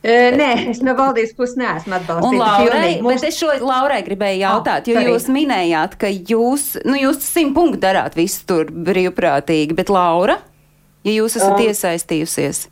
[0.00, 2.40] Nē, es no valdības puses neesmu atbalstīta.
[2.40, 3.20] Laurai, Mums...
[3.20, 7.52] Bet es šo Laurai gribēju jautāt, oh, jo jūs minējāt, ka jūs, nu, jūs simt
[7.58, 10.38] punktu darāt visu tur brīvprātīgi, bet Laura,
[11.04, 12.62] ja jūs esat um, iesaistījusies?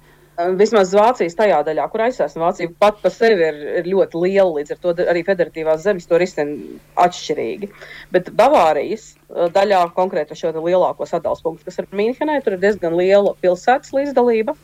[0.56, 4.52] Vismaz Vācijas tajā daļā, kur es esmu, Vācija pat par sevi ir, ir ļoti liela,
[4.60, 7.68] līdz ar to arī federatīvās zemes to risina atšķirīgi.
[8.14, 13.34] Bet Bavārijas daļā, konkrēti šo lielāko sadalījuma punktu, kas ir Mīnhenē, tur ir diezgan liela
[13.42, 14.54] pilsētas līdzdalība.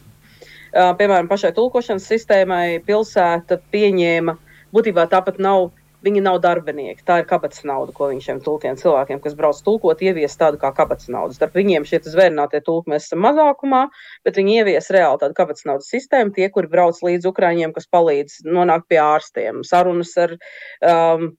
[0.74, 4.34] Piemēram, pašai tulkošanas sistēmai pilsēta pieņēma,
[4.74, 5.68] būtībā tāpat nav,
[6.04, 7.04] viņi nav darbinieki.
[7.06, 10.70] Tā ir kabatas nauda, ko viņš šiem tulkiem cilvēkiem, kas brauc tulkot, ievies tādu kā
[10.76, 11.36] kabatas naudu.
[11.36, 13.86] Starp viņiem šie zvērnātie tulki mēs esam mazākumā,
[14.26, 16.34] bet viņi ievies reāli tādu kabatas naudas sistēmu.
[16.36, 20.36] Tie, kuri brauc līdz Ukraiņiem, kas palīdz nonākt pie ārstiem, sarunas ar,
[20.84, 21.32] um,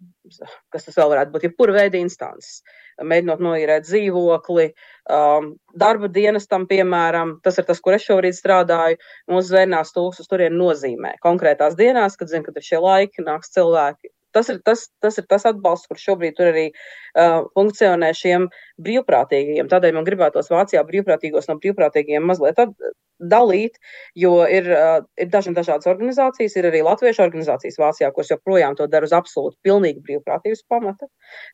[0.73, 2.60] kas tas vēl varētu būt, jebkura veida instances
[3.04, 4.69] mēģinot noīrēt dzīvokli,
[5.12, 8.99] um, darba dienestam, piemēram, tas ir tas, kur es šobrīd strādāju.
[9.32, 13.51] Mūsu zvērnās tūkstoš uz turieni nozīmē konkrētās dienās, kad zinu, ka ir šie laiki, nāks
[13.56, 14.14] cilvēki.
[14.36, 18.50] Tas ir tas, tas ir tas atbalsts, kurš šobrīd arī uh, funkcionē šiem
[18.86, 19.71] brīvprātīgajiem.
[19.71, 22.62] Tādēļ man gribētos Vācijā brīvprātīgos no brīvprātīgajiem mazliet
[23.32, 23.78] dalīt,
[24.19, 28.89] jo ir, uh, ir dažna dažādas organizācijas, ir arī latviešu organizācijas Vācijā, kuras joprojām to
[28.91, 31.08] dara uz absolūti pilnīgi brīvprātības pamata.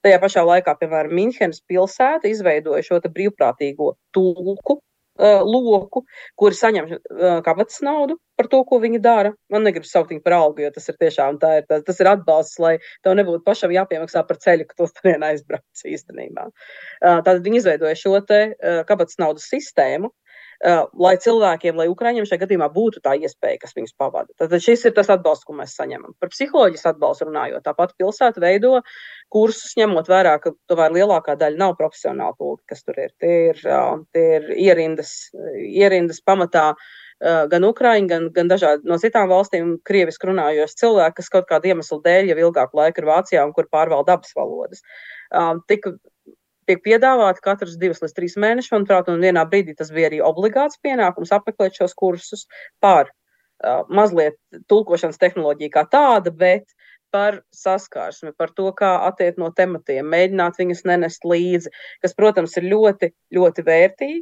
[0.05, 4.81] Tajā pašā laikā, piemēram, Minhenes pilsēta izveidoja šo brīvprātīgo tulku
[5.21, 6.03] uh, loku,
[6.39, 9.33] kuri saņem uh, kabatas naudu par to, ko viņi dara.
[9.53, 12.09] Man negribas saukt viņu par algu, jo tas ir tiešām tā ir, tas, tas ir
[12.09, 16.47] atbalsts, lai tev nebūtu pašam jāpiemaksā par ceļu, ka tu uz turieni aizbrauc īstenībā.
[16.49, 20.30] Uh, tātad viņi izveidoja šo te uh, kabatas naudas sistēmu, Uh,
[20.61, 24.29] lai cilvēkiem, lai Ukraiņiem šajā gadījumā būtu tā iespēja, kas viņus pavada.
[24.37, 26.13] Tad šis ir tas atbalsts, ko mēs saņemam.
[26.21, 28.75] Par psiholoģijas atbalstu runājot, tāpat pilsēta veido
[29.33, 33.13] kursus, ņemot vērā, ka tomēr lielākā daļa nav profesionāli tulki, kas tur ir.
[33.21, 35.15] Tie ir, uh, tie ir ierindas,
[35.57, 41.33] ierindas pamatā uh, gan Ukrāņi, gan, gan dažādi no citām valstīm, krieviski runājoši cilvēki, kas
[41.33, 44.85] kaut kādu iemeslu dēļ jau ilgāku laiku ir Vācijā un kur pārvalda abas valodas.
[45.69, 45.95] Tika
[46.69, 50.79] tiek piedāvāti katrs divus līdz trīs mēnešus, manuprāt, un vienā brīdī tas bija arī obligāts
[50.83, 52.45] pienākums apmeklēt šos kursus
[52.83, 54.37] par uh, mazliet
[54.71, 56.69] tulkošanas tehnoloģiju kā tāda, bet
[57.11, 62.69] par saskarsmi, par to, kā attiekt no tematiem, mēģināt viņus nenest līdzi, kas, protams, ir
[62.71, 64.21] ļoti, ļoti vērtīgi.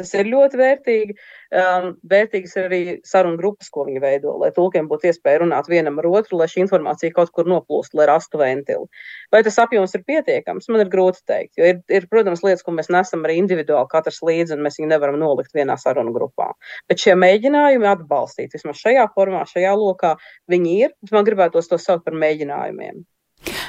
[0.00, 1.14] Tas ir ļoti vērtīgi.
[1.60, 5.98] Um, vērtīgas ir arī sarunu grupas, ko viņi veido, lai tulkiem būtu iespēja runāt vienam
[6.00, 8.88] ar otru, lai šī informācija kaut kur noplūst, lai rastu ventilu.
[9.34, 11.52] Vai tas apjoms ir pietiekams, man ir grūti teikt.
[11.60, 14.88] Jo ir, ir protams, lietas, ko mēs nesam arī individuāli katrs līdzi, un mēs viņu
[14.94, 16.52] nevaram nolikt vienā sarunu grupā.
[16.88, 20.16] Bet šie mēģinājumi atbalstīt, vismaz šajā formā, šajā lokā,
[20.48, 20.96] viņi ir.
[21.12, 23.04] Man gribētos to saukt par mēģinājumiem.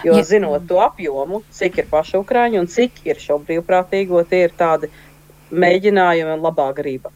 [0.03, 0.23] Jo ja.
[0.25, 4.89] zinot to apjomu, cik ir paši ukrāņi un cik ir šo brīvprātīgo, tie ir tādi
[5.51, 7.11] mēģinājumi un labā griba.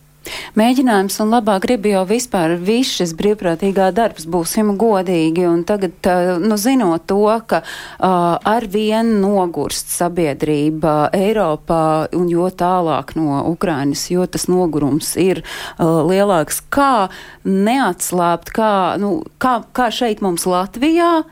[0.55, 6.07] Mēģinājums un labā griba jau vispār viss šis brīvprātīgā darbs, būsim godīgi, un tagad,
[6.41, 14.07] nu, zinot to, ka uh, ar vienu nogurst sabiedrība Eiropā un jo tālāk no Ukrainas,
[14.11, 17.09] jo tas nogurums ir uh, lielāks, kā
[17.45, 21.25] neatslāpt, kā, nu, kā, kā šeit mums Latvijā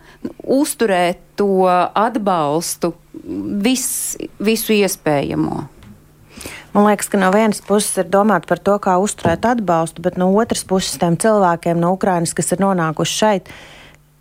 [0.43, 2.93] uzturēt to atbalstu
[3.63, 3.87] vis,
[4.43, 5.63] visu iespējamo.
[6.73, 10.31] Man liekas, ka no vienas puses ir domāt par to, kā uzturēt atbalstu, bet no
[10.41, 13.51] otras puses tiem cilvēkiem no Ukrainas, kas ir nonākuši šeit,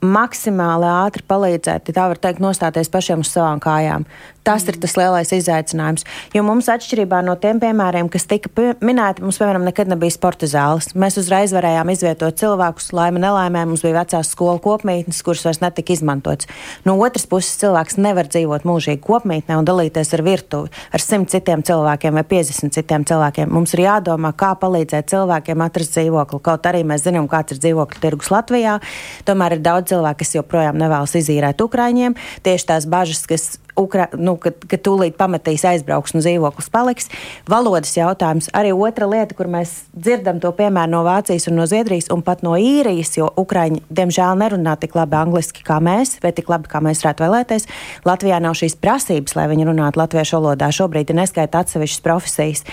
[0.03, 4.07] maksimāli ātri palīdzēt, ja tā var teikt, nostāties pašiem uz savām kājām.
[4.43, 4.73] Tas mm.
[4.73, 6.05] ir tas lielais izaicinājums.
[6.35, 8.51] Jo mums, atšķirībā no tiem piemēriem, kas tika
[8.83, 10.91] minēti, mums, piemēram, nekad nebija sporta zāles.
[10.99, 13.63] Mēs uzreiz varējām izvietot cilvēkus, laime nelaimē.
[13.71, 16.51] Mums bija vecās skolu kopmītnes, kuras vairs netika izmantotas.
[16.83, 21.63] No otras puses, cilvēks nevar dzīvot mūžīgi kopmītnē un dalīties ar virtuvi, ar simt citiem
[21.63, 23.55] cilvēkiem vai 50 citiem cilvēkiem.
[23.55, 26.43] Mums ir jādomā, kā palīdzēt cilvēkiem atrast dzīvokli.
[26.43, 28.81] Kaut arī mēs zinām, kāds ir dzīvokļu tirgus Latvijā.
[29.29, 32.17] Tomēr ir daudz cilvēku, kas joprojām nevēlas izīrēt Ukraiņiem.
[32.47, 33.49] Tieši tās bažas, kas
[33.79, 37.09] Ukra, nu, kad, kad tūlīt pametīs, aizbrauks un dzīvoklis paliks.
[37.49, 42.11] Valodas jautājums arī otra lieta, kur mēs dzirdam to piemēru no Vācijas un no Zviedrijas
[42.13, 46.51] un pat no īrijas, jo Ukraiņi diemžēl nerunā tik labi angliski kā mēs, vai tik
[46.53, 47.69] labi kā mēs varētu vēlēties.
[48.09, 50.69] Latvijā nav šīs prasības, lai viņi runātu latviešu valodā.
[50.73, 52.65] Šobrīd ir neskaita atsevišķas profesijas.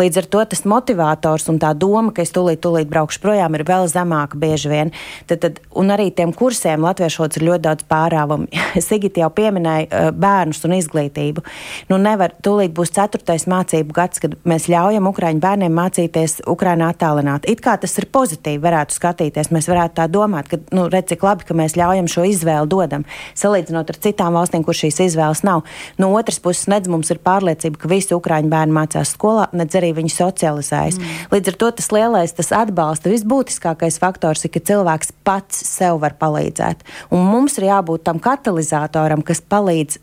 [0.00, 3.66] Līdz ar to tas motivators un tā doma, ka es tūlīt, tūlīt braukšu projām, ir
[3.68, 4.92] vēl zemāka bieži vien.
[5.30, 8.50] Tad, tad, un arī tiem kursiem latviešu valodas ir ļoti daudz pārāvumu.
[8.88, 11.44] Sigita jau pieminēja bērnu bērnus un izglītību.
[11.90, 17.52] Nu, nevar, tūlīt būs ceturtais mācību gads, kad mēs ļaujam Ukraiņu bērniem mācīties Ukrainā attālināti.
[17.52, 19.50] It kā tas ir pozitīvi, varētu skatīties.
[19.54, 23.04] Mēs varētu tā domāt, ka, nu, redz, cik labi, ka mēs ļaujam šo izvēli dodam,
[23.38, 25.64] salīdzinot ar citām valstīm, kur šīs izvēles nav.
[25.98, 29.92] No otras puses, nedz mums ir pārliecība, ka visi Ukraiņu bērni mācās skolā, nedz arī
[29.96, 30.98] viņi socializējas.
[30.98, 31.22] Mm.
[31.34, 36.16] Līdz ar to tas lielais, tas atbalsta, visbūtiskākais faktors ir, ka cilvēks pats sev var
[36.20, 36.84] palīdzēt.
[37.14, 39.98] Un mums ir jābūt tam katalizatoram, kas palīdz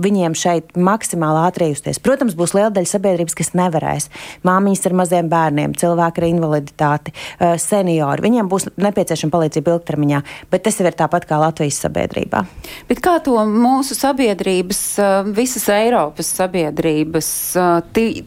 [0.00, 2.00] viņiem šeit maksimāli ātri justies.
[2.02, 4.08] Protams, būs liela daļa sabiedrības, kas nevarēs.
[4.46, 7.14] Māmiņas ar maziem bērniem, cilvēki ar invaliditāti,
[7.62, 8.24] seniori.
[8.26, 10.22] Viņiem būs nepieciešama palīdzība ilgtermiņā,
[10.52, 12.44] bet tas jau ir tāpat kā Latvijas sabiedrībā.
[12.90, 14.82] Bet kā to mūsu sabiedrības,
[15.36, 17.30] visas Eiropas sabiedrības,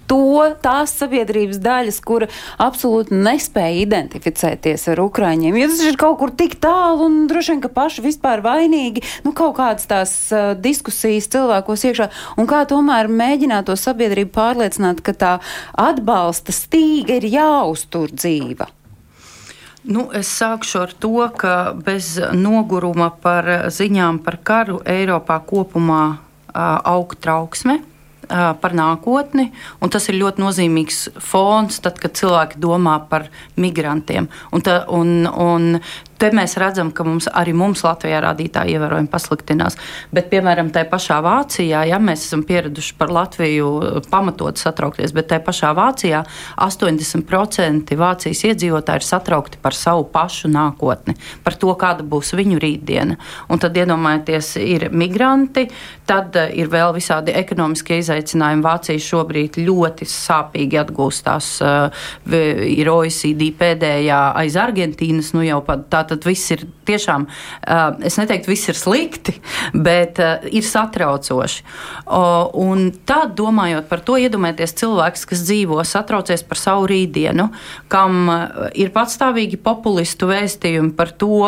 [0.10, 0.22] to,
[0.64, 2.30] tās sabiedrības daļas, kura
[2.64, 7.62] absolūti nespēja identificēties ar Ukraiņiem, jo tas ir kaut kur tik tālu un droši vien,
[7.64, 10.16] ka paši vispār vainīgi, nu kaut kādas tās
[10.64, 15.34] diskusijas cilvēkos iekšā, un kā tomēr mēģināt to sabiedrību pārliecināt, ka tā
[15.80, 18.70] atbalsta stīga ir jāuztur dzīva.
[19.84, 26.04] Nu, es sākšu ar to, ka bez noguruma par ziņām par karu Eiropā kopumā
[26.54, 27.82] aug trauksme
[28.28, 29.50] par nākotni,
[29.84, 33.28] un tas ir ļoti nozīmīgs fons, tad, kad cilvēki domā par
[33.60, 34.30] migrantiem.
[34.56, 35.82] Un, ta, un, un
[36.20, 39.78] te mēs redzam, ka mums, arī mums Latvijā rādītāji ievērojami pasliktinās.
[40.14, 43.70] Bet, piemēram, tajā pašā Vācijā, ja mēs esam pieraduši par Latviju
[44.12, 46.24] pamatot satraukties, bet tajā pašā Vācijā
[46.64, 53.18] 80% Vācijas iedzīvotāji ir satraukti par savu pašu nākotni, par to, kāda būs viņu rītdiena.
[53.52, 55.68] Un tad iedomājieties, ir migranti,
[56.10, 58.64] tad eh, ir vēl visādi ekonomiskie izaicinājumi.
[58.64, 61.52] Vācija šobrīd ļoti sāpīgi atgūstās.
[61.64, 62.06] Eh,
[62.74, 67.26] ir OECD pēdējā aiz Argentīnas, nu jau pat tāda tad viss ir tiešām,
[68.04, 69.36] es neteiktu, viss ir slikti,
[69.88, 70.20] bet
[70.52, 71.64] ir satraucoši.
[72.64, 77.50] Un tad, domājot par to, iedomājieties cilvēks, kas dzīvo, satraucies par savu rītdienu,
[77.92, 78.28] kam
[78.78, 81.42] ir patstāvīgi populistu vēstījumi par to,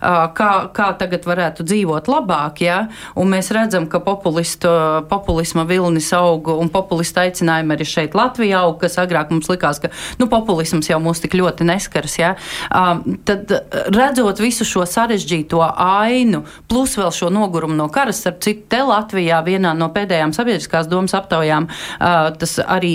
[0.00, 2.78] kā, kā tagad varētu dzīvot labāk, ja?
[3.18, 8.98] un mēs redzam, ka populisma vilnis aug un populista aicinājumi arī šeit Latvijā aug, kas
[9.02, 12.18] agrāk mums likās, ka nu, populisms jau mūs tik ļoti neskars.
[12.20, 12.34] Ja?
[13.28, 13.54] Tad
[14.02, 19.38] redzot visu šo sarežģīto ainu, plus vēl šo nogurumu no kara, starp citu, te Latvijā
[19.46, 21.68] vienā no pēdējām sabiedriskās domas aptaujām,
[22.42, 22.94] tas arī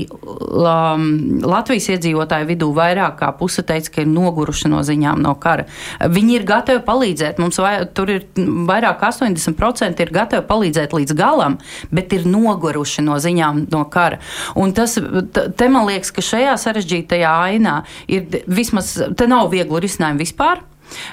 [1.48, 5.68] Latvijas iedzīvotāju vidū vairāk kā puse teica, ka ir noguruši no ziņām no kara.
[6.02, 11.18] Viņi ir gatavi palīdzēt, mums vai, tur ir vairāk kā 80% ir gatavi palīdzēt līdz
[11.18, 11.58] galam,
[11.94, 14.20] bet ir noguruši no ziņām no kara.
[14.60, 14.98] Un tas,
[15.34, 17.82] te man liekas, ka šajā sarežģītajā ainā
[18.12, 20.66] ir vismaz, te nav vieglu risinājumu vispār.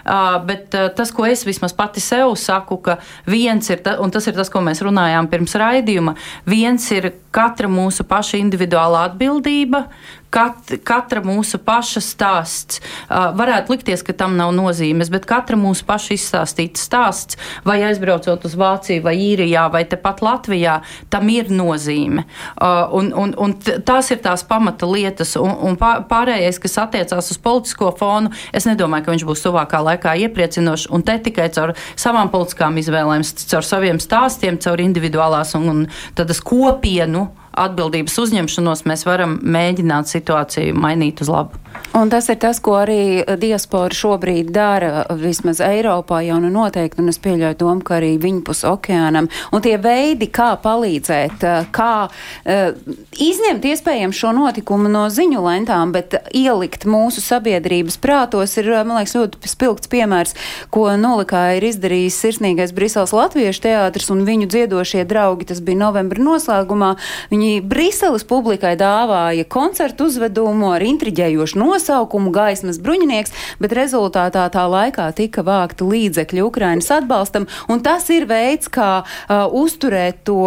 [0.05, 2.99] Uh, bet uh, tas, ko es vismaz pati sev saku, ka
[3.31, 6.17] viens ir, ta, un tas ir tas, ko mēs runājām pirms raidījuma,
[6.49, 9.87] viens ir katra mūsu paša individuāla atbildība,
[10.35, 12.81] kat, katra mūsu paša stāsts.
[13.07, 18.47] Uh, varētu likties, ka tam nav nozīmes, bet katra mūsu paša izstāstīta stāsts, vai aizbraucot
[18.49, 20.81] uz Vāciju, vai Īrijā, vai tepat Latvijā,
[21.13, 22.27] tam ir nozīme.
[22.55, 27.41] Uh, un, un, un tās ir tās pamata lietas, un, un pārējais, kas attiecās uz
[27.45, 32.33] politisko fonu, es nedomāju, ka viņš būs tuvākā laikā iepriecinošs, un te tikai caur savām
[32.33, 33.25] politiskām izvēlēm,
[33.55, 35.87] caur saviem stāstiem, caur individuālās un, un
[36.19, 41.61] tādas kopienu atbildības uzņemšanos mēs varam mēģināt situāciju mainīt uz labu.
[41.95, 47.11] Un tas ir tas, ko arī diaspora šobrīd dara, vismaz Eiropā jau nu noteikti, un
[47.13, 49.29] es pieļauju domu, ka arī viņpus okeānam.
[49.55, 51.45] Un tie veidi, kā palīdzēt,
[51.75, 58.73] kā uh, izņemt iespējams šo notikumu no ziņu lentām, bet ielikt mūsu sabiedrības prātos, ir,
[58.83, 60.35] man liekas, ļoti spilgts piemērs,
[60.75, 65.47] ko Nolikā ir izdarījis sirsnīgais Briseles latviešu teātris un viņu dziedošie draugi.
[65.53, 66.95] Tas bija novembra noslēgumā.
[67.31, 75.11] Viņi Briseles publikai dāvāja koncertu uzvedumu ar intriģējošu nosaukumu Gaismas bruņinieks, bet rezultātā tā laikā
[75.17, 80.47] tika vākti līdzekļi Ukrainas atbalstam, un tas ir veids, kā uh, uzturēt to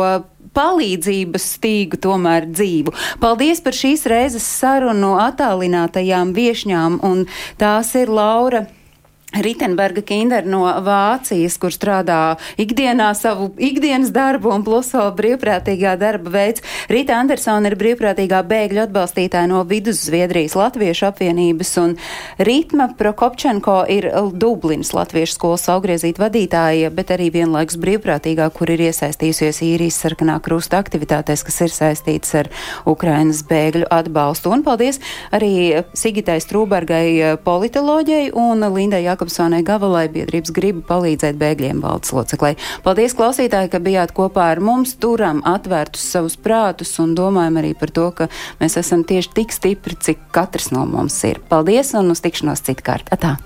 [0.57, 2.93] palīdzības stīgu tomēr dzīvu.
[3.21, 7.27] Paldies par šīs reizes sarunu attālinātajām viešņām, un
[7.61, 8.65] tās ir Laura.
[9.35, 16.31] Ritenberga Kinder no Vācijas, kur strādā ikdienā savu ikdienas darbu un plus vēl brīvprātīgā darba
[16.31, 16.63] veids.
[16.87, 21.97] Rita Andersona ir brīvprātīgā bēgļu atbalstītāja no Vidus-Zviedrijas Latviešu apvienības un
[22.39, 29.59] Ritma Prokopčenko ir Dublinas Latviešu skolas augriezīta vadītāja, bet arī vienlaikus brīvprātīgā, kur ir iesaistījusies
[29.67, 32.51] īrijas sarkanā krusta aktivitātēs, kas ir saistītas ar
[32.87, 34.55] Ukrainas bēgļu atbalstu.
[34.55, 35.03] Un paldies
[35.35, 39.16] arī Sigitai Strūbergai politoloģijai un Lindai Jākopai.
[39.17, 42.53] Jākopsonai Gavalai biedrības griba palīdzēt bēgļiem valdes loceklai.
[42.85, 47.89] Paldies, klausītāji, ka bijāt kopā ar mums, turam atvērtus savus prātus un domājam arī par
[47.89, 48.29] to, ka
[48.61, 51.41] mēs esam tieši tik stipri, cik katrs no mums ir.
[51.49, 53.09] Paldies un uz tikšanos citkārt.
[53.09, 53.39] Atā!